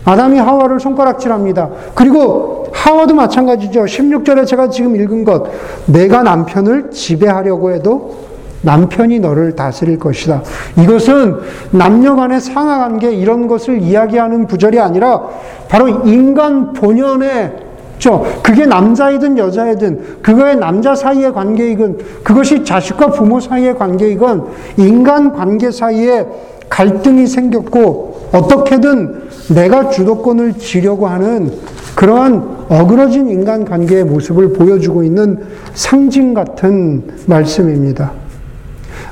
아담이 0.06 0.38
하와를 0.38 0.80
손가락질합니다. 0.80 1.68
그리고 1.94 2.68
하와도 2.72 3.14
마찬가지죠. 3.14 3.84
16절에 3.84 4.46
제가 4.46 4.70
지금 4.70 4.96
읽은 4.96 5.24
것. 5.24 5.48
내가 5.86 6.22
남편을 6.22 6.92
지배하려고 6.92 7.72
해도 7.72 8.26
남편이 8.62 9.18
너를 9.20 9.54
다스릴 9.56 9.98
것이다. 9.98 10.42
이것은 10.80 11.36
남녀 11.72 12.14
간의 12.14 12.40
상하 12.40 12.78
관계 12.78 13.12
이런 13.12 13.48
것을 13.48 13.82
이야기하는 13.82 14.46
구절이 14.46 14.78
아니라 14.78 15.22
바로 15.68 15.88
인간 15.88 16.72
본연의 16.72 17.66
죠. 17.98 18.24
그게 18.42 18.66
남자이든 18.66 19.38
여자이든 19.38 20.18
그거의 20.22 20.56
남자 20.56 20.94
사이의 20.94 21.32
관계이건 21.32 21.98
그것이 22.22 22.64
자식과 22.64 23.08
부모 23.08 23.40
사이의 23.40 23.76
관계이건 23.78 24.46
인간 24.76 25.32
관계 25.32 25.70
사이에 25.70 26.26
갈등이 26.68 27.26
생겼고 27.26 28.30
어떻게든 28.32 29.28
내가 29.54 29.90
주도권을 29.90 30.54
쥐려고 30.54 31.06
하는 31.06 31.52
그러한 31.94 32.66
어그러진 32.68 33.28
인간 33.28 33.64
관계의 33.64 34.04
모습을 34.04 34.52
보여주고 34.52 35.02
있는 35.02 35.46
상징 35.74 36.34
같은 36.34 37.04
말씀입니다. 37.26 38.12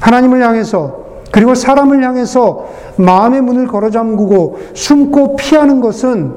하나님을 0.01 0.43
향해서 0.43 1.05
그리고 1.31 1.55
사람을 1.55 2.05
향해서 2.05 2.69
마음의 2.97 3.41
문을 3.41 3.67
걸어 3.67 3.91
잠그고 3.91 4.59
숨고 4.75 5.37
피하는 5.37 5.81
것은 5.81 6.33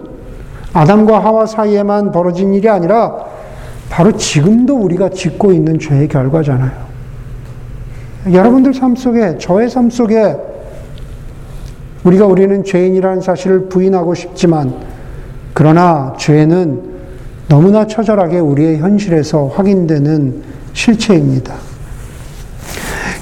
아담과 0.73 1.19
하와 1.19 1.45
사이에만 1.45 2.11
벌어진 2.11 2.53
일이 2.53 2.69
아니라 2.69 3.17
바로 3.89 4.11
지금도 4.11 4.75
우리가 4.75 5.09
짓고 5.09 5.51
있는 5.51 5.79
죄의 5.79 6.07
결과잖아요. 6.07 6.87
여러분들 8.31 8.73
삶 8.73 8.95
속에, 8.95 9.37
저의 9.37 9.69
삶 9.69 9.89
속에 9.89 10.35
우리가 12.07 12.25
우리는 12.25 12.63
죄인이라는 12.63 13.21
사실을 13.21 13.67
부인하고 13.67 14.13
싶지만 14.13 14.73
그러나 15.53 16.13
죄는 16.17 16.81
너무나 17.49 17.85
처절하게 17.85 18.39
우리의 18.39 18.77
현실에서 18.77 19.47
확인되는 19.47 20.41
실체입니다. 20.71 21.55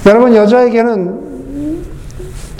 여러분, 0.06 0.34
여자에게는 0.36 1.26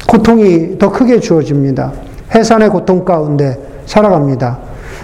고통이 0.09 0.79
더 0.79 0.91
크게 0.91 1.21
주어집니다. 1.21 1.93
해산의 2.35 2.71
고통 2.71 3.05
가운데 3.05 3.59
살아갑니다. 3.87 4.59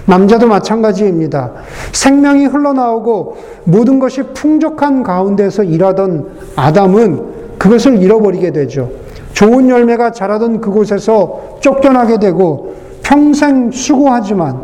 남자도 0.05 0.47
마찬가지입니다. 0.47 1.51
생명이 1.93 2.47
흘러나오고 2.47 3.37
모든 3.63 3.99
것이 3.99 4.23
풍족한 4.33 5.03
가운데서 5.03 5.63
일하던 5.63 6.27
아담은 6.57 7.57
그것을 7.57 8.01
잃어버리게 8.01 8.51
되죠. 8.51 9.02
좋은 9.33 9.69
열매가 9.69 10.11
자라던 10.11 10.61
그곳에서 10.61 11.57
쫓겨나게 11.59 12.19
되고 12.19 12.75
평생 13.01 13.71
수고하지만 13.71 14.61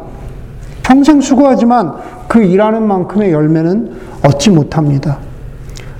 평생 0.84 1.22
수고하지만 1.22 1.94
그 2.28 2.42
일하는 2.42 2.88
만큼의 2.88 3.32
열매는 3.32 3.92
얻지 4.26 4.52
못합니다. 4.52 5.18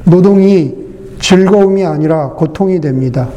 노동이 0.04 0.74
즐거움이 1.20 1.86
아니라 1.86 2.30
고통이 2.30 2.80
됩니다. 2.80 3.28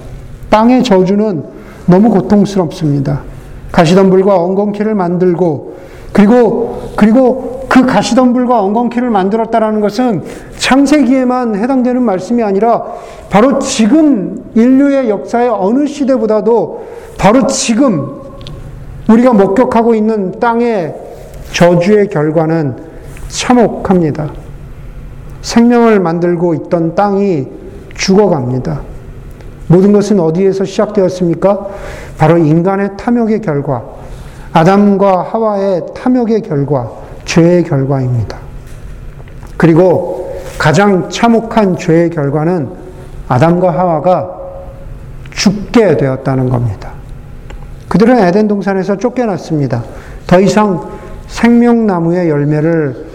땅의 0.51 0.85
저주는 0.85 1.45
너무 1.87 2.11
고통스럽습니다. 2.11 3.23
가시덤불과 3.73 4.37
엉겅퀴를 4.37 4.95
만들고 4.95 5.75
그리고 6.13 6.93
그리고 6.97 7.62
그 7.73 7.87
가시덤불과 7.87 8.61
엉겅퀴를 8.65 9.09
만들었다라는 9.09 9.81
것은 9.81 10.23
창세기에만 10.59 11.57
해당되는 11.57 12.03
말씀이 12.03 12.43
아니라 12.43 12.85
바로 13.31 13.59
지금 13.61 14.45
인류의 14.55 15.09
역사의 15.09 15.49
어느 15.49 15.87
시대보다도 15.87 16.87
바로 17.17 17.47
지금 17.47 18.21
우리가 19.09 19.33
목격하고 19.33 19.95
있는 19.95 20.39
땅의 20.39 20.95
저주의 21.53 22.09
결과는 22.09 22.77
참혹합니다. 23.29 24.31
생명을 25.41 25.99
만들고 25.99 26.53
있던 26.55 26.95
땅이 26.95 27.47
죽어갑니다. 27.95 28.83
모든 29.69 29.93
것은 29.93 30.21
어디에서 30.21 30.67
시작되었습니까? 30.67 31.69
바로 32.19 32.37
인간의 32.37 32.99
탐욕의 32.99 33.41
결과, 33.41 33.83
아담과 34.53 35.23
하와의 35.23 35.87
탐욕의 35.95 36.43
결과, 36.43 37.02
죄의 37.33 37.65
결과입니다. 37.65 38.37
그리고 39.57 40.37
가장 40.59 41.09
참혹한 41.09 41.77
죄의 41.79 42.11
결과는 42.11 42.69
아담과 43.27 43.71
하와가 43.71 44.31
죽게 45.31 45.97
되었다는 45.97 46.51
겁니다. 46.51 46.91
그들은 47.89 48.19
에덴 48.19 48.49
동산에서 48.49 48.99
쫓겨났습니다. 48.99 49.83
더 50.27 50.41
이상 50.41 50.91
생명나무의 51.27 52.29
열매를 52.29 53.07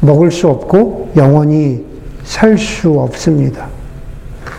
먹을 0.00 0.30
수 0.30 0.48
없고 0.48 1.10
영원히 1.16 1.84
살 2.22 2.56
수 2.56 3.00
없습니다. 3.00 3.66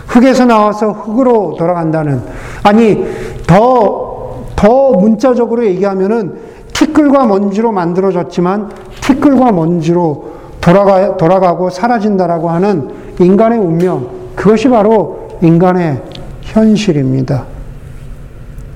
흙에서 0.08 0.44
나와서 0.44 0.92
흙으로 0.92 1.56
돌아간다는, 1.58 2.20
아니, 2.62 3.06
더, 3.46 4.44
더 4.54 4.92
문자적으로 4.92 5.64
얘기하면은 5.66 6.45
티끌과 6.76 7.24
먼지로 7.26 7.72
만들어졌지만 7.72 8.70
티끌과 9.00 9.52
먼지로 9.52 10.36
돌아가, 10.60 11.16
돌아가고 11.16 11.70
사라진다라고 11.70 12.50
하는 12.50 12.90
인간의 13.18 13.58
운명, 13.58 14.10
그것이 14.34 14.68
바로 14.68 15.28
인간의 15.40 16.02
현실입니다. 16.42 17.44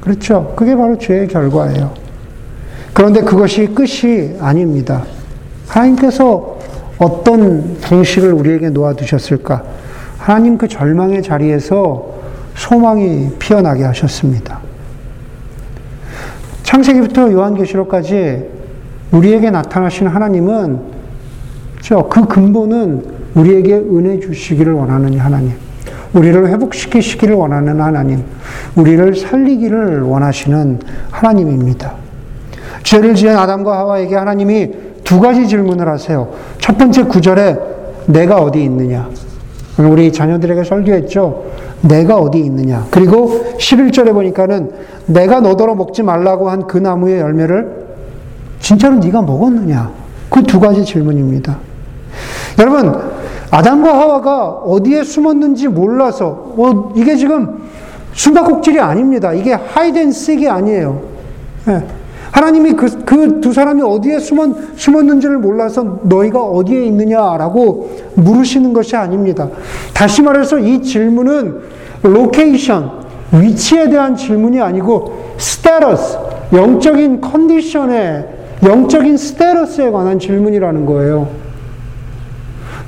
그렇죠. 0.00 0.54
그게 0.56 0.74
바로 0.74 0.96
죄의 0.96 1.28
결과예요. 1.28 1.92
그런데 2.94 3.20
그것이 3.20 3.66
끝이 3.66 4.36
아닙니다. 4.40 5.04
하나님께서 5.68 6.58
어떤 6.98 7.78
방식을 7.80 8.32
우리에게 8.32 8.70
놓아두셨을까? 8.70 9.62
하나님 10.18 10.56
그 10.56 10.68
절망의 10.68 11.22
자리에서 11.22 12.06
소망이 12.54 13.30
피어나게 13.38 13.84
하셨습니다. 13.84 14.59
창세기부터 16.70 17.32
요한계시록까지 17.32 18.46
우리에게 19.10 19.50
나타나신 19.50 20.06
하나님은 20.06 20.78
그 22.08 22.26
근본은 22.28 23.04
우리에게 23.34 23.74
은혜 23.74 24.20
주시기를 24.20 24.74
원하는 24.74 25.18
하나님, 25.18 25.54
우리를 26.12 26.48
회복시키시기를 26.48 27.34
원하는 27.34 27.80
하나님, 27.80 28.22
우리를 28.76 29.16
살리기를 29.16 30.02
원하시는 30.02 30.78
하나님입니다. 31.10 31.94
죄를 32.84 33.16
지은 33.16 33.36
아담과 33.36 33.76
하와에게 33.76 34.14
하나님이 34.14 34.70
두 35.02 35.18
가지 35.18 35.48
질문을 35.48 35.88
하세요. 35.88 36.32
첫 36.58 36.78
번째 36.78 37.02
구절에 37.02 37.58
내가 38.06 38.36
어디 38.36 38.62
있느냐? 38.62 39.08
우리 39.76 40.12
자녀들에게 40.12 40.62
설교했죠. 40.62 41.49
내가 41.82 42.16
어디 42.16 42.38
있느냐. 42.40 42.86
그리고 42.90 43.40
11절에 43.58 44.12
보니까는 44.12 44.70
내가 45.06 45.40
너더러 45.40 45.74
먹지 45.74 46.02
말라고 46.02 46.50
한 46.50 46.66
그 46.66 46.78
나무의 46.78 47.20
열매를 47.20 47.86
진짜로 48.60 48.96
네가 48.96 49.22
먹었느냐. 49.22 49.90
그 50.28 50.42
두 50.42 50.60
가지 50.60 50.84
질문입니다. 50.84 51.58
여러분, 52.58 52.94
아담과 53.50 53.98
하와가 53.98 54.48
어디에 54.48 55.02
숨었는지 55.02 55.68
몰라서, 55.68 56.54
어, 56.56 56.92
이게 56.94 57.16
지금 57.16 57.62
숨바꼭질이 58.12 58.78
아닙니다. 58.78 59.32
이게 59.32 59.52
hide 59.54 59.88
and 59.88 60.12
seek이 60.12 60.48
아니에요. 60.48 61.00
네. 61.66 61.84
하나님이 62.32 62.72
그, 62.74 63.04
그 63.04 63.40
두 63.40 63.52
사람이 63.52 63.82
어디에 63.82 64.18
숨었, 64.18 64.50
숨었는지를 64.76 65.38
몰라서 65.38 65.98
너희가 66.02 66.42
어디에 66.42 66.84
있느냐라고 66.84 67.90
물으시는 68.14 68.72
것이 68.72 68.96
아닙니다. 68.96 69.48
다시 69.94 70.22
말해서 70.22 70.58
이 70.58 70.82
질문은 70.82 71.60
location, 72.02 72.90
위치에 73.32 73.88
대한 73.90 74.16
질문이 74.16 74.60
아니고 74.60 75.34
status, 75.38 76.18
영적인 76.52 77.20
컨디션에, 77.20 78.26
영적인 78.62 79.16
스테러스에 79.16 79.90
관한 79.90 80.18
질문이라는 80.18 80.86
거예요. 80.86 81.28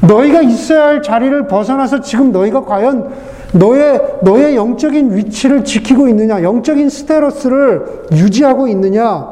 너희가 0.00 0.42
있어야 0.42 0.86
할 0.86 1.02
자리를 1.02 1.46
벗어나서 1.46 2.00
지금 2.00 2.32
너희가 2.32 2.64
과연 2.64 3.08
너의, 3.52 4.00
너의 4.22 4.56
영적인 4.56 5.14
위치를 5.14 5.64
지키고 5.64 6.08
있느냐, 6.08 6.42
영적인 6.42 6.88
스테러스를 6.88 8.06
유지하고 8.12 8.68
있느냐, 8.68 9.28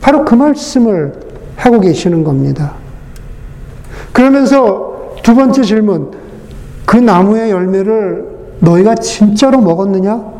바로 0.00 0.24
그 0.24 0.34
말씀을 0.34 1.14
하고 1.56 1.80
계시는 1.80 2.22
겁니다. 2.22 2.74
그러면서 4.12 5.14
두 5.22 5.34
번째 5.34 5.62
질문, 5.62 6.12
그 6.84 6.96
나무의 6.96 7.50
열매를 7.50 8.36
너희가 8.60 8.94
진짜로 8.94 9.60
먹었느냐? 9.60 10.36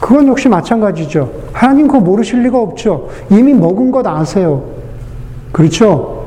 그건 0.00 0.26
역시 0.28 0.48
마찬가지죠. 0.48 1.32
하나님 1.52 1.86
그거 1.86 2.00
모르실 2.00 2.42
리가 2.42 2.58
없죠. 2.58 3.08
이미 3.30 3.54
먹은 3.54 3.90
것 3.90 4.06
아세요. 4.06 4.64
그렇죠? 5.52 6.26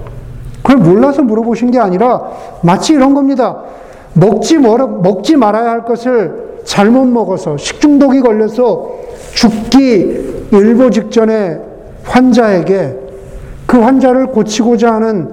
그걸 0.63 0.77
몰라서 0.77 1.21
물어보신 1.21 1.71
게 1.71 1.77
아니라 1.77 2.23
마치 2.63 2.93
이런 2.93 3.13
겁니다. 3.13 3.57
먹지, 4.19 4.57
먹지 4.57 5.35
말아야 5.35 5.71
할 5.71 5.85
것을 5.85 6.61
잘못 6.65 7.05
먹어서 7.05 7.57
식중독이 7.57 8.21
걸려서 8.21 8.91
죽기 9.33 10.47
일보 10.51 10.89
직전에 10.89 11.59
환자에게 12.03 12.95
그 13.65 13.79
환자를 13.79 14.27
고치고자 14.27 14.93
하는 14.93 15.29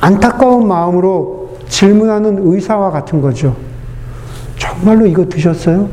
안타까운 0.00 0.66
마음으로 0.66 1.56
질문하는 1.68 2.38
의사와 2.42 2.90
같은 2.90 3.20
거죠. 3.20 3.56
정말로 4.56 5.06
이거 5.06 5.26
드셨어요? 5.28 5.88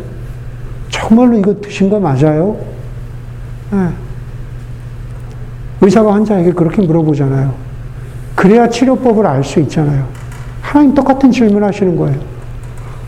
정말로 0.89 1.37
이거 1.37 1.55
드신 1.59 1.89
거 1.89 1.99
맞아요? 1.99 2.57
네. 3.71 3.87
의사가 5.81 6.13
환자에게 6.13 6.51
그렇게 6.53 6.81
물어보잖아요. 6.81 7.53
그래야 8.35 8.69
치료법을 8.69 9.25
알 9.25 9.43
수 9.43 9.59
있잖아요. 9.61 10.20
하나님 10.71 10.93
똑같은 10.95 11.29
질문 11.33 11.65
하시는 11.65 11.97
거예요. 11.97 12.17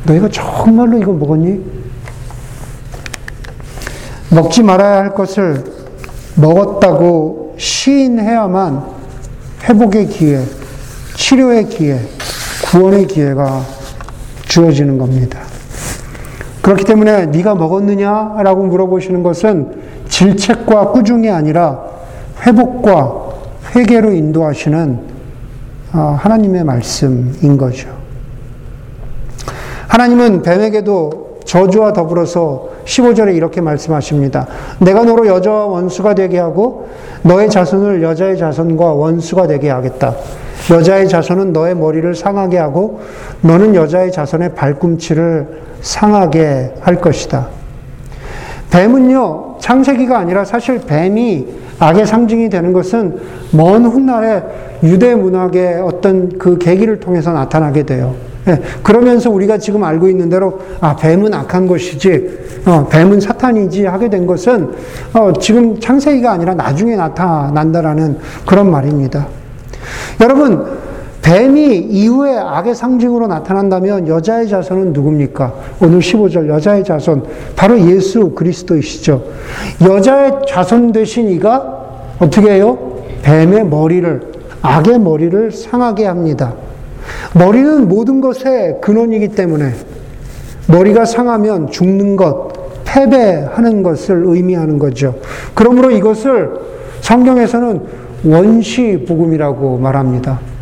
너희가 0.06 0.28
정말로 0.30 0.98
이거 0.98 1.14
먹었니? 1.14 1.64
먹지 4.32 4.62
말아야 4.64 4.98
할 4.98 5.16
것을 5.16 5.64
먹었다고 6.36 7.56
시인해야만 7.58 8.84
회복의 9.64 10.08
기회, 10.08 10.44
치료의 11.16 11.70
기회, 11.70 12.02
구원의 12.66 13.08
기회가 13.08 13.62
주어지는 14.42 14.98
겁니다. 14.98 15.40
그렇기 16.62 16.84
때문에 16.84 17.28
네가 17.28 17.56
먹었느냐라고 17.56 18.64
물어보시는 18.66 19.24
것은 19.24 19.84
질책과 20.10 20.92
꾸중이 20.92 21.30
아니라 21.30 21.82
회복과 22.46 23.22
회개로 23.74 24.12
인도하시는 24.12 25.00
어, 25.00 25.13
하나님의 25.94 26.64
말씀인 26.64 27.58
거죠. 27.58 27.90
하나님은 29.88 30.42
뱀에게도 30.42 31.40
저주와 31.46 31.94
더불어서 31.94 32.70
15절에 32.86 33.36
이렇게 33.36 33.62
말씀하십니다. 33.62 34.48
내가 34.80 35.04
너로 35.04 35.28
여자와 35.28 35.66
원수가 35.66 36.16
되게 36.16 36.40
하고 36.40 36.90
너의 37.22 37.50
자손을 37.50 38.02
여자의 38.02 38.38
자손과 38.38 38.94
원수가 38.94 39.48
되게 39.48 39.70
하겠다. 39.70 40.16
여자의 40.72 41.08
자손은 41.08 41.54
너의 41.54 41.76
머리를 41.76 42.16
상하게 42.16 42.58
하고 42.58 43.02
너는 43.42 43.76
여자의 43.76 44.12
자손의 44.12 44.56
발꿈치를 44.56 45.62
상하게 45.82 46.74
할 46.82 46.96
것이다. 46.96 47.50
뱀은요, 48.72 49.58
창세기가 49.60 50.18
아니라 50.18 50.44
사실 50.46 50.80
뱀이 50.80 51.48
악의 51.84 52.06
상징이 52.06 52.50
되는 52.50 52.74
것은 52.74 53.18
먼 53.52 53.86
훗날에 53.86 54.44
유대 54.84 55.16
문학의 55.16 55.82
어떤 55.82 56.38
그 56.38 56.58
계기를 56.58 57.00
통해서 57.00 57.32
나타나게 57.32 57.84
돼요. 57.84 58.16
예, 58.48 58.60
그러면서 58.82 59.30
우리가 59.30 59.58
지금 59.58 59.84
알고 59.84 60.10
있는 60.10 60.30
대로 60.30 60.60
아 60.82 60.96
뱀은 60.96 61.34
악한 61.34 61.68
것이지, 61.68 62.62
어, 62.66 62.88
뱀은 62.90 63.22
사탄이지 63.22 63.86
하게 63.86 64.10
된 64.10 64.26
것은 64.26 64.72
어, 65.14 65.32
지금 65.40 65.80
창세기가 65.80 66.32
아니라 66.32 66.54
나중에 66.54 66.96
나타난다라는 66.96 68.18
그런 68.46 68.70
말입니다. 68.70 69.28
여러분 70.22 70.66
뱀이 71.24 71.78
이후에 71.78 72.38
악의 72.38 72.76
상징으로 72.76 73.28
나타난다면 73.28 74.10
여자의 74.10 74.48
자손은 74.50 74.92
누굽니까? 74.92 75.54
오늘 75.82 76.00
15절 76.00 76.50
여자의 76.50 76.84
자손 76.84 77.24
바로 77.56 77.80
예수 77.80 78.32
그리스도이시죠. 78.32 79.24
여자의 79.82 80.34
자손 80.48 80.92
되신 80.92 81.30
이가 81.30 82.16
어떻게 82.20 82.52
해요? 82.52 82.78
뱀의 83.24 83.66
머리를 83.68 84.34
악의 84.62 85.00
머리를 85.00 85.52
상하게 85.52 86.06
합니다. 86.06 86.54
머리는 87.34 87.88
모든 87.88 88.20
것의 88.20 88.82
근원이기 88.82 89.30
때문에 89.30 89.74
머리가 90.68 91.06
상하면 91.06 91.70
죽는 91.70 92.18
것, 92.18 92.84
패배하는 92.84 93.82
것을 93.82 94.24
의미하는 94.26 94.78
거죠. 94.78 95.16
그러므로 95.54 95.90
이것을 95.90 96.52
성경에서는 97.02 97.82
원시 98.26 99.06
복음이라고 99.08 99.78
말합니다. 99.78 100.53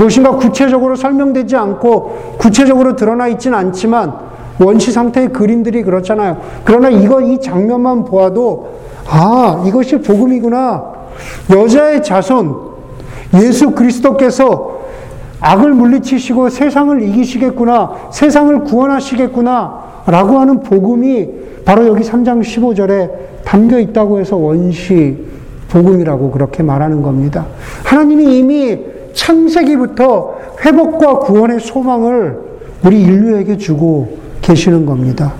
무엇인가 0.00 0.36
구체적으로 0.36 0.96
설명되지 0.96 1.56
않고 1.56 2.36
구체적으로 2.38 2.96
드러나 2.96 3.28
있지는 3.28 3.58
않지만 3.58 4.14
원시 4.58 4.92
상태의 4.92 5.28
그림들이 5.28 5.82
그렇잖아요. 5.82 6.38
그러나 6.64 6.88
이거 6.88 7.20
이 7.20 7.38
장면만 7.38 8.04
보아도 8.04 8.80
아 9.06 9.62
이것이 9.66 9.98
복음이구나. 9.98 10.84
여자의 11.54 12.02
자손 12.02 12.56
예수 13.34 13.72
그리스도께서 13.72 14.80
악을 15.40 15.74
물리치시고 15.74 16.48
세상을 16.48 17.02
이기시겠구나. 17.02 18.08
세상을 18.10 18.64
구원하시겠구나. 18.64 19.90
라고 20.06 20.38
하는 20.38 20.60
복음이 20.60 21.28
바로 21.64 21.86
여기 21.86 22.02
3장 22.02 22.40
15절에 22.40 23.44
담겨 23.44 23.78
있다고 23.78 24.18
해서 24.18 24.36
원시 24.36 25.16
복음이라고 25.68 26.30
그렇게 26.30 26.62
말하는 26.62 27.02
겁니다. 27.02 27.46
하나님이 27.84 28.38
이미 28.38 28.78
창세기부터 29.12 30.38
회복과 30.64 31.18
구원의 31.20 31.60
소망을 31.60 32.38
우리 32.84 33.02
인류에게 33.02 33.56
주고 33.56 34.18
계시는 34.40 34.86
겁니다. 34.86 35.34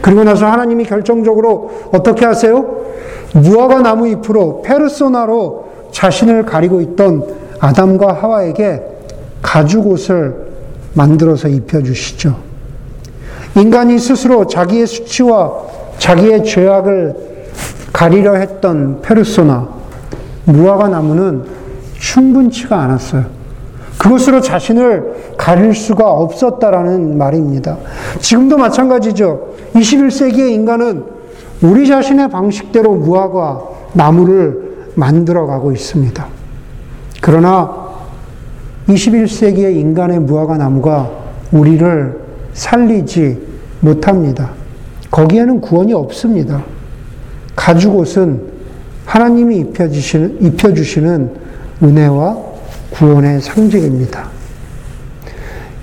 그리고 0.00 0.24
나서 0.24 0.46
하나님이 0.46 0.84
결정적으로 0.84 1.70
어떻게 1.92 2.24
하세요? 2.24 2.64
무화과 3.34 3.82
나무 3.82 4.08
잎으로 4.08 4.62
페르소나로 4.62 5.66
자신을 5.90 6.44
가리고 6.44 6.80
있던 6.80 7.24
아담과 7.58 8.12
하와에게 8.12 8.82
가죽 9.42 9.86
옷을 9.86 10.46
만들어서 10.94 11.48
입혀주시죠. 11.48 12.36
인간이 13.56 13.98
스스로 13.98 14.46
자기의 14.46 14.86
수치와 14.86 15.52
자기의 15.98 16.44
죄악을 16.44 17.14
가리려 17.92 18.34
했던 18.34 19.00
페르소나, 19.00 19.68
무화과 20.44 20.88
나무는 20.88 21.44
충분치가 22.06 22.80
않았어요. 22.82 23.24
그것으로 23.98 24.40
자신을 24.40 25.34
가릴 25.36 25.74
수가 25.74 26.08
없었다라는 26.08 27.18
말입니다. 27.18 27.78
지금도 28.20 28.58
마찬가지죠. 28.58 29.54
21세기의 29.74 30.50
인간은 30.50 31.04
우리 31.62 31.86
자신의 31.86 32.28
방식대로 32.28 32.94
무화과 32.94 33.62
나무를 33.94 34.90
만들어 34.94 35.46
가고 35.46 35.72
있습니다. 35.72 36.26
그러나 37.20 37.86
21세기의 38.88 39.76
인간의 39.76 40.20
무화과 40.20 40.58
나무가 40.58 41.10
우리를 41.50 42.20
살리지 42.52 43.38
못합니다. 43.80 44.50
거기에는 45.10 45.60
구원이 45.60 45.92
없습니다. 45.92 46.62
가죽 47.56 47.96
옷은 47.96 48.42
하나님이 49.06 49.56
입혀주시는, 49.58 50.38
입혀주시는 50.42 51.45
은혜와 51.82 52.36
구원의 52.90 53.40
상징입니다. 53.40 54.28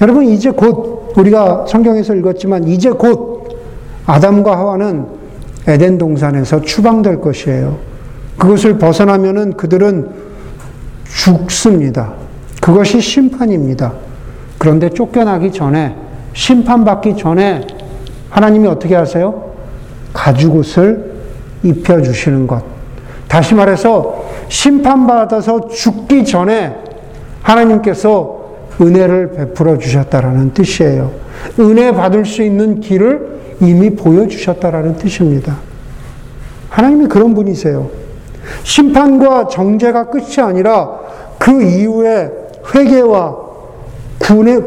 여러분, 0.02 0.26
이제 0.26 0.50
곧 0.52 1.14
우리가 1.16 1.66
성경에서 1.68 2.16
읽었지만 2.16 2.68
이제 2.68 2.90
곧 2.90 3.58
아담과 4.06 4.58
하와는 4.58 5.06
에덴 5.68 5.98
동산에서 5.98 6.62
추방될 6.62 7.22
것이에요. 7.22 7.78
그것을 8.38 8.78
벗어나면은 8.78 9.54
그들은 9.54 10.10
죽습니다. 11.06 12.14
그것이 12.62 13.00
심판입니다. 13.00 13.94
그런데 14.58 14.90
쫓겨나기 14.90 15.52
전에 15.52 15.96
심판받기 16.34 17.16
전에 17.18 17.68
하나님이 18.30 18.68
어떻게 18.68 18.96
하세요? 18.96 19.52
가죽옷을 20.14 21.14
입혀주시는 21.64 22.48
것. 22.48 22.64
다시 23.28 23.54
말해서 23.56 24.23
심판받아서 24.54 25.68
죽기 25.68 26.24
전에 26.24 26.76
하나님께서 27.42 28.44
은혜를 28.80 29.32
베풀어 29.32 29.80
주셨다라는 29.80 30.54
뜻이에요. 30.54 31.12
은혜 31.60 31.92
받을 31.92 32.24
수 32.24 32.44
있는 32.44 32.80
길을 32.80 33.58
이미 33.62 33.90
보여주셨다라는 33.90 34.98
뜻입니다. 34.98 35.58
하나님이 36.70 37.08
그런 37.08 37.34
분이세요. 37.34 37.90
심판과 38.64 39.48
정죄가 39.48 40.12
끝이 40.12 40.36
아니라 40.40 41.00
그 41.40 41.64
이후에 41.64 42.32
회개와 42.74 43.36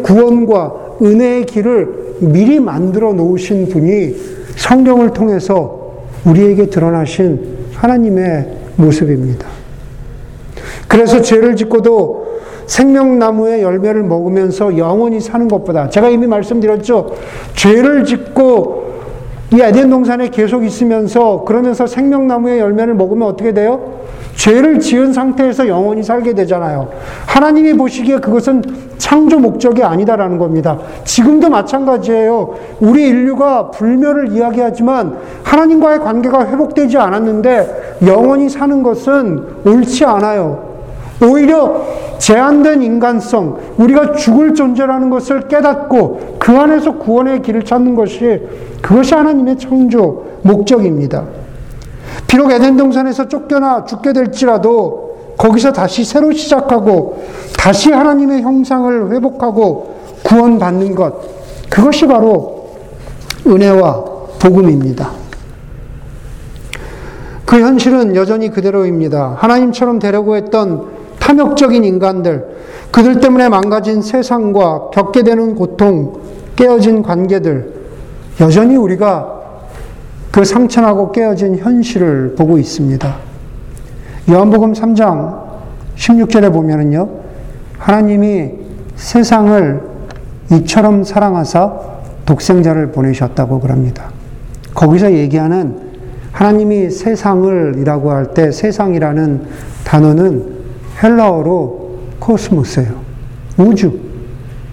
구원과 0.02 0.74
은혜의 1.00 1.46
길을 1.46 2.16
미리 2.20 2.58
만들어 2.58 3.12
놓으신 3.12 3.68
분이 3.68 4.16
성경을 4.56 5.12
통해서 5.12 5.94
우리에게 6.24 6.66
드러나신 6.66 7.68
하나님의 7.74 8.48
모습입니다. 8.76 9.55
그래서 10.88 11.20
죄를 11.20 11.56
짓고도 11.56 12.26
생명나무의 12.66 13.62
열매를 13.62 14.02
먹으면서 14.02 14.76
영원히 14.76 15.20
사는 15.20 15.46
것보다 15.48 15.88
제가 15.88 16.08
이미 16.08 16.26
말씀드렸죠. 16.26 17.14
죄를 17.54 18.04
짓고 18.04 18.86
이 19.52 19.60
에덴 19.60 19.90
동산에 19.90 20.28
계속 20.28 20.64
있으면서 20.64 21.44
그러면서 21.44 21.86
생명나무의 21.86 22.58
열매를 22.58 22.94
먹으면 22.94 23.28
어떻게 23.28 23.54
돼요? 23.54 23.96
죄를 24.34 24.80
지은 24.80 25.12
상태에서 25.12 25.68
영원히 25.68 26.02
살게 26.02 26.34
되잖아요. 26.34 26.88
하나님이 27.26 27.74
보시기에 27.74 28.18
그것은 28.18 28.62
창조 28.98 29.38
목적이 29.38 29.82
아니다라는 29.82 30.36
겁니다. 30.36 30.78
지금도 31.04 31.48
마찬가지예요. 31.48 32.54
우리 32.80 33.08
인류가 33.08 33.70
불멸을 33.70 34.32
이야기하지만 34.32 35.16
하나님과의 35.42 36.00
관계가 36.00 36.48
회복되지 36.48 36.98
않았는데 36.98 37.98
영원히 38.06 38.48
사는 38.48 38.82
것은 38.82 39.44
옳지 39.64 40.04
않아요. 40.04 40.75
오히려 41.22 41.84
제한된 42.18 42.82
인간성, 42.82 43.74
우리가 43.78 44.12
죽을 44.12 44.54
존재라는 44.54 45.10
것을 45.10 45.48
깨닫고 45.48 46.36
그 46.38 46.52
안에서 46.52 46.98
구원의 46.98 47.42
길을 47.42 47.64
찾는 47.64 47.94
것이 47.94 48.40
그것이 48.82 49.14
하나님의 49.14 49.58
창조 49.58 50.24
목적입니다. 50.42 51.24
비록 52.26 52.50
에덴 52.50 52.76
동산에서 52.76 53.28
쫓겨나 53.28 53.84
죽게 53.84 54.12
될지라도 54.12 55.34
거기서 55.36 55.72
다시 55.72 56.04
새로 56.04 56.32
시작하고 56.32 57.24
다시 57.58 57.92
하나님의 57.92 58.42
형상을 58.42 59.12
회복하고 59.12 59.96
구원받는 60.22 60.94
것 60.94 61.14
그것이 61.68 62.06
바로 62.06 62.70
은혜와 63.46 64.04
복음입니다. 64.38 65.10
그 67.44 67.60
현실은 67.60 68.16
여전히 68.16 68.50
그대로입니다. 68.50 69.36
하나님처럼 69.38 69.98
되려고 69.98 70.36
했던 70.36 70.95
탐욕적인 71.26 71.82
인간들, 71.82 72.44
그들 72.92 73.18
때문에 73.20 73.48
망가진 73.48 74.00
세상과 74.00 74.90
겪게 74.92 75.24
되는 75.24 75.56
고통, 75.56 76.20
깨어진 76.54 77.02
관계들, 77.02 77.74
여전히 78.40 78.76
우리가 78.76 79.40
그 80.30 80.44
상처나고 80.44 81.10
깨어진 81.10 81.58
현실을 81.58 82.36
보고 82.36 82.58
있습니다. 82.58 83.16
요한복음 84.30 84.72
3장 84.72 85.40
16절에 85.96 86.52
보면은요, 86.52 87.08
하나님이 87.78 88.52
세상을 88.94 89.80
이처럼 90.52 91.02
사랑하사 91.02 91.72
독생자를 92.24 92.92
보내셨다고 92.92 93.58
그럽니다. 93.58 94.10
거기서 94.74 95.12
얘기하는 95.12 95.86
하나님이 96.30 96.90
세상을 96.90 97.74
이라고 97.78 98.12
할 98.12 98.26
때 98.32 98.52
세상이라는 98.52 99.42
단어는 99.84 100.55
헬라어로 101.02 101.90
코스모스예요. 102.18 102.94
우주, 103.58 103.98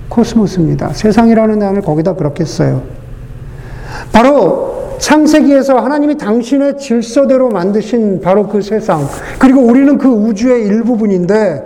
코스모스입니다. 0.09 0.93
세상이라는 0.93 1.59
단어를 1.59 1.81
거기다 1.81 2.15
그렇게 2.15 2.45
써요. 2.45 2.83
바로 4.11 4.97
창세기에서 4.99 5.77
하나님이 5.77 6.17
당신의 6.17 6.77
질서대로 6.77 7.49
만드신 7.49 8.21
바로 8.21 8.47
그 8.47 8.61
세상, 8.61 9.05
그리고 9.39 9.61
우리는 9.61 9.97
그 9.97 10.07
우주의 10.07 10.65
일부분인데, 10.65 11.61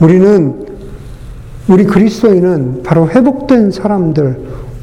우리는, 0.00 0.66
우리 1.68 1.84
그리스도인은 1.84 2.82
바로 2.82 3.08
회복된 3.08 3.70
사람들, 3.70 4.38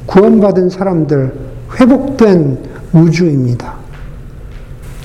구원받은 0.08 0.70
사람들, 0.70 1.34
회복된 1.80 2.60
우주입니다. 2.94 3.76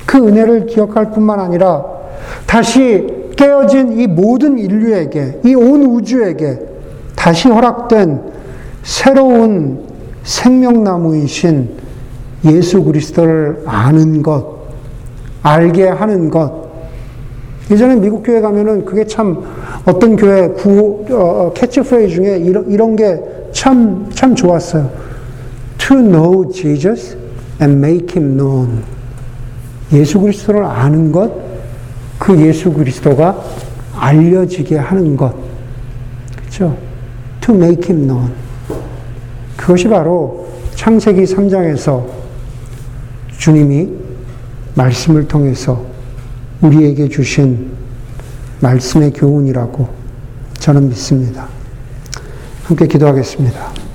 그 0.05 0.17
은혜를 0.17 0.65
기억할 0.65 1.11
뿐만 1.11 1.39
아니라, 1.39 1.85
다시 2.47 3.16
깨어진 3.37 3.97
이 3.99 4.07
모든 4.07 4.57
인류에게, 4.59 5.39
이 5.45 5.55
온 5.55 5.83
우주에게 5.83 6.59
다시 7.15 7.47
허락된 7.47 8.21
새로운 8.83 9.79
생명나무이신 10.23 11.69
예수 12.45 12.83
그리스도를 12.83 13.63
아는 13.65 14.21
것, 14.21 14.57
알게 15.43 15.87
하는 15.87 16.29
것. 16.29 16.67
예전에 17.69 17.95
미국 17.95 18.23
교회 18.23 18.39
가면은 18.41 18.85
그게 18.85 19.05
참 19.05 19.43
어떤 19.85 20.15
교회 20.15 20.47
구, 20.49 21.05
어, 21.11 21.51
캐치프레이 21.53 22.09
중에 22.09 22.37
이런, 22.37 22.69
이런 22.69 22.95
게 22.95 23.19
참, 23.51 24.09
참 24.13 24.35
좋았어요. 24.35 24.89
To 25.77 25.97
know 25.97 26.51
Jesus 26.51 27.17
and 27.61 27.77
make 27.77 28.15
him 28.15 28.37
known. 28.37 28.83
예수 29.93 30.19
그리스도를 30.19 30.63
아는 30.63 31.11
것, 31.11 31.31
그 32.27 32.37
예수 32.45 32.73
그리스도가 32.73 33.41
알려지게 33.95 34.75
하는 34.75 35.15
것. 35.15 35.33
그렇죠? 36.35 36.77
To 37.39 37.55
make 37.55 37.89
him 37.89 38.05
known. 38.05 38.33
그것이 39.55 39.87
바로 39.87 40.45
창세기 40.75 41.23
3장에서 41.23 42.05
주님이 43.37 43.87
말씀을 44.75 45.29
통해서 45.29 45.81
우리에게 46.59 47.07
주신 47.07 47.71
말씀의 48.59 49.13
교훈이라고 49.13 49.87
저는 50.59 50.89
믿습니다. 50.89 51.47
함께 52.65 52.87
기도하겠습니다. 52.87 53.86